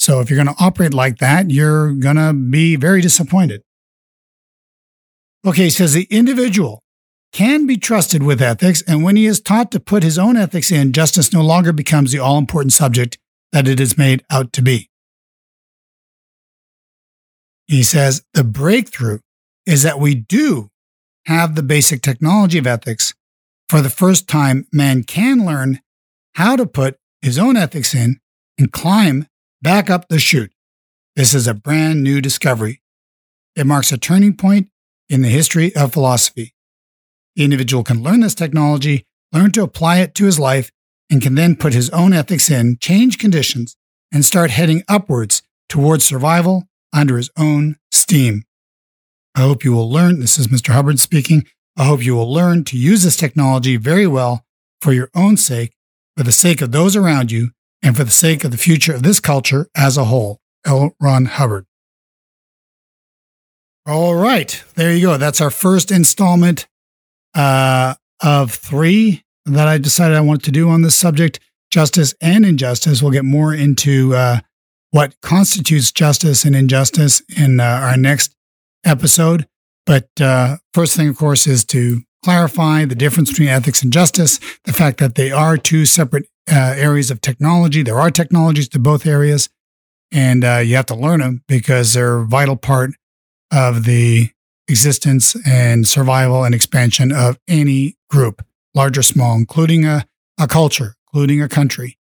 So 0.01 0.19
if 0.19 0.31
you're 0.31 0.43
going 0.43 0.55
to 0.55 0.63
operate 0.63 0.95
like 0.95 1.19
that, 1.19 1.53
you're 1.53 1.93
going 1.93 2.17
to 2.17 2.33
be 2.33 2.75
very 2.75 3.01
disappointed. 3.01 3.63
Okay, 5.45 5.65
he 5.65 5.71
says 5.71 5.93
the 5.93 6.07
individual 6.11 6.83
can 7.33 7.67
be 7.67 7.77
trusted 7.77 8.23
with 8.23 8.43
ethics, 8.43 8.83
and 8.87 9.03
when 9.03 9.17
he 9.17 9.27
is 9.27 9.41
taught 9.41 9.73
to 9.73 9.81
put 9.81 10.03
his 10.03 10.19
own 10.19 10.37
ethics 10.37 10.71
in, 10.71 10.93
justice 10.93 11.33
no 11.33 11.43
longer 11.43 11.73
becomes 11.73 12.13
the 12.13 12.19
all 12.19 12.39
important 12.39 12.73
subject 12.73 13.19
that 13.51 13.67
it 13.67 13.81
is 13.81 13.99
made 13.99 14.25
out 14.31 14.53
to 14.53 14.63
be. 14.63 14.89
He 17.67 17.83
says 17.83 18.23
the 18.35 18.45
breakthrough 18.45 19.21
is 19.67 19.83
that 19.83 19.99
we 19.99 20.15
do 20.15 20.69
have 21.27 21.55
the 21.55 21.63
basic 21.63 22.03
technology 22.03 22.59
of 22.59 22.67
ethics. 22.67 23.15
For 23.69 23.81
the 23.81 23.91
first 23.91 24.29
time, 24.29 24.67
man 24.73 25.03
can 25.05 25.47
learn 25.47 25.81
how 26.35 26.57
to 26.57 26.67
put 26.67 26.99
his 27.23 27.39
own 27.39 27.57
ethics 27.57 27.95
in 27.95 28.19
and 28.59 28.73
climb 28.73 29.27
back 29.63 29.89
up 29.89 30.09
the 30.09 30.19
chute. 30.19 30.53
This 31.17 31.33
is 31.35 31.47
a 31.47 31.55
brand 31.55 32.03
new 32.03 32.21
discovery. 32.21 32.83
It 33.57 33.67
marks 33.67 33.93
a 33.93 33.99
turning 33.99 34.37
point 34.37 34.69
in 35.09 35.23
the 35.23 35.29
history 35.29 35.75
of 35.75 35.93
philosophy. 35.93 36.55
The 37.37 37.45
individual 37.45 37.85
can 37.85 38.03
learn 38.03 38.21
this 38.21 38.35
technology, 38.35 39.05
learn 39.33 39.53
to 39.53 39.63
apply 39.63 39.99
it 39.99 40.15
to 40.17 40.27
his 40.27 40.39
life, 40.39 40.71
and 41.11 41.23
can 41.23 41.35
then 41.35 41.57
put 41.57 41.75
his 41.75 41.91
own 41.91 42.13
ethics 42.13 42.51
in, 42.51 42.79
change 42.81 43.19
conditions, 43.19 43.77
and 44.13 44.25
start 44.25 44.51
heading 44.51 44.83
upwards 44.89 45.43
towards 45.69 46.05
survival 46.05 46.65
under 46.93 47.17
his 47.17 47.31
own 47.37 47.77
steam. 47.91 48.45
I 49.35 49.41
hope 49.41 49.65
you 49.65 49.73
will 49.73 49.91
learn, 49.91 50.21
this 50.21 50.39
is 50.39 50.49
Mr. 50.49 50.75
Hubbard 50.75 50.99
speaking, 50.99 51.47
I 51.77 51.85
hope 51.85 52.05
you 52.05 52.15
will 52.15 52.31
learn 52.31 52.65
to 52.65 52.77
use 52.77 53.03
this 53.03 53.17
technology 53.17 53.77
very 53.77 54.07
well 54.07 54.45
for 54.83 54.93
your 54.93 55.09
own 55.15 55.39
sake, 55.39 55.73
for 56.17 56.23
the 56.23 56.33
sake 56.33 56.61
of 56.61 56.73
those 56.73 56.95
around 56.95 57.33
you, 57.33 57.51
and 57.83 57.97
for 57.97 58.05
the 58.05 58.11
sake 58.11 58.45
of 58.45 58.51
the 58.51 58.59
future 58.59 58.95
of 58.95 59.03
this 59.03 59.21
culture 59.21 59.69
as 59.75 59.97
a 59.97 60.05
whole. 60.05 60.39
L. 60.67 60.95
Ron 61.01 61.25
Hubbard. 61.25 61.67
All 63.85 64.15
right, 64.15 64.63
there 64.77 64.93
you 64.93 65.07
go. 65.07 65.17
That's 65.17 65.41
our 65.41 65.51
first 65.51 65.91
installment 65.91 66.69
uh, 67.35 67.95
of 68.23 68.53
three 68.53 69.25
that 69.45 69.67
I 69.67 69.79
decided 69.79 70.17
I 70.17 70.21
wanted 70.21 70.45
to 70.45 70.53
do 70.53 70.69
on 70.69 70.83
this 70.83 70.95
subject 70.95 71.41
justice 71.69 72.15
and 72.21 72.47
injustice. 72.47 73.03
We'll 73.03 73.11
get 73.11 73.25
more 73.25 73.53
into 73.53 74.15
uh, 74.15 74.39
what 74.93 75.21
constitutes 75.21 75.91
justice 75.91 76.45
and 76.45 76.55
injustice 76.55 77.23
in 77.37 77.59
uh, 77.59 77.65
our 77.65 77.97
next 77.97 78.37
episode. 78.85 79.49
But 79.85 80.09
uh, 80.21 80.59
first 80.73 80.97
thing, 80.97 81.09
of 81.09 81.17
course, 81.17 81.49
is 81.49 81.65
to 81.67 82.03
clarify 82.25 82.85
the 82.85 82.95
difference 82.95 83.31
between 83.31 83.49
ethics 83.49 83.83
and 83.83 83.93
justice, 83.93 84.39
the 84.65 84.73
fact 84.73 84.99
that 84.99 85.17
they 85.17 85.33
are 85.33 85.57
two 85.57 85.87
separate 85.87 86.27
uh, 86.49 86.75
areas 86.77 87.11
of 87.11 87.21
technology. 87.21 87.83
There 87.83 87.99
are 87.99 88.13
technologies 88.13 88.69
to 88.69 88.79
both 88.79 89.07
areas, 89.07 89.49
and 90.13 90.45
uh, 90.45 90.59
you 90.59 90.77
have 90.77 90.87
to 90.87 90.95
learn 90.95 91.19
them 91.19 91.43
because 91.49 91.95
they're 91.95 92.19
a 92.19 92.27
vital 92.27 92.55
part 92.55 92.93
of 93.53 93.85
the 93.85 94.31
existence 94.69 95.37
and 95.47 95.87
survival 95.87 96.45
and 96.45 96.55
expansion 96.55 97.13
of 97.13 97.39
any 97.47 97.97
group, 98.09 98.45
large 98.75 98.97
or 98.97 99.03
small, 99.03 99.37
including 99.37 99.85
a, 99.85 100.07
a 100.41 100.49
culture, 100.49 100.97
including 101.13 101.43
a 101.43 101.49
country. 101.49 101.99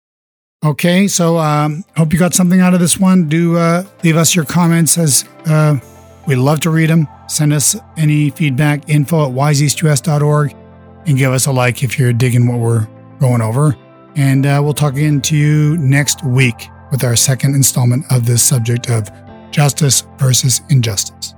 Okay, 0.64 1.08
so 1.08 1.38
um, 1.38 1.86
hope 1.96 2.12
you 2.12 2.20
got 2.20 2.34
something 2.34 2.60
out 2.60 2.74
of 2.74 2.80
this 2.80 3.00
one. 3.00 3.30
Do 3.30 3.58
uh, 3.58 3.86
leave 4.04 4.18
us 4.18 4.36
your 4.36 4.44
comments 4.44 4.98
as 4.98 5.24
uh, 5.46 5.80
we 6.28 6.36
love 6.36 6.60
to 6.62 6.70
read 6.70 6.90
them. 6.90 7.08
Send 7.28 7.54
us 7.54 7.78
any 7.98 8.30
feedback, 8.30 8.90
info 8.90 9.26
at 9.26 9.32
wiseeastus.org, 9.32 10.56
and 11.08 11.18
give 11.18 11.32
us 11.32 11.46
a 11.46 11.52
like 11.52 11.82
if 11.82 11.98
you're 11.98 12.12
digging 12.12 12.46
what 12.48 12.60
we're 12.60 12.88
going 13.20 13.42
over. 13.42 13.76
And 14.16 14.46
uh, 14.46 14.60
we'll 14.62 14.74
talk 14.74 14.94
again 14.94 15.22
to 15.22 15.38
you 15.38 15.78
next 15.78 16.26
week 16.26 16.68
with 16.92 17.06
our 17.06 17.16
second 17.16 17.56
installment 17.56 18.06
of 18.12 18.26
this 18.26 18.44
subject 18.44 18.90
of 18.90 19.10
justice 19.52 20.04
versus 20.18 20.62
injustice. 20.70 21.36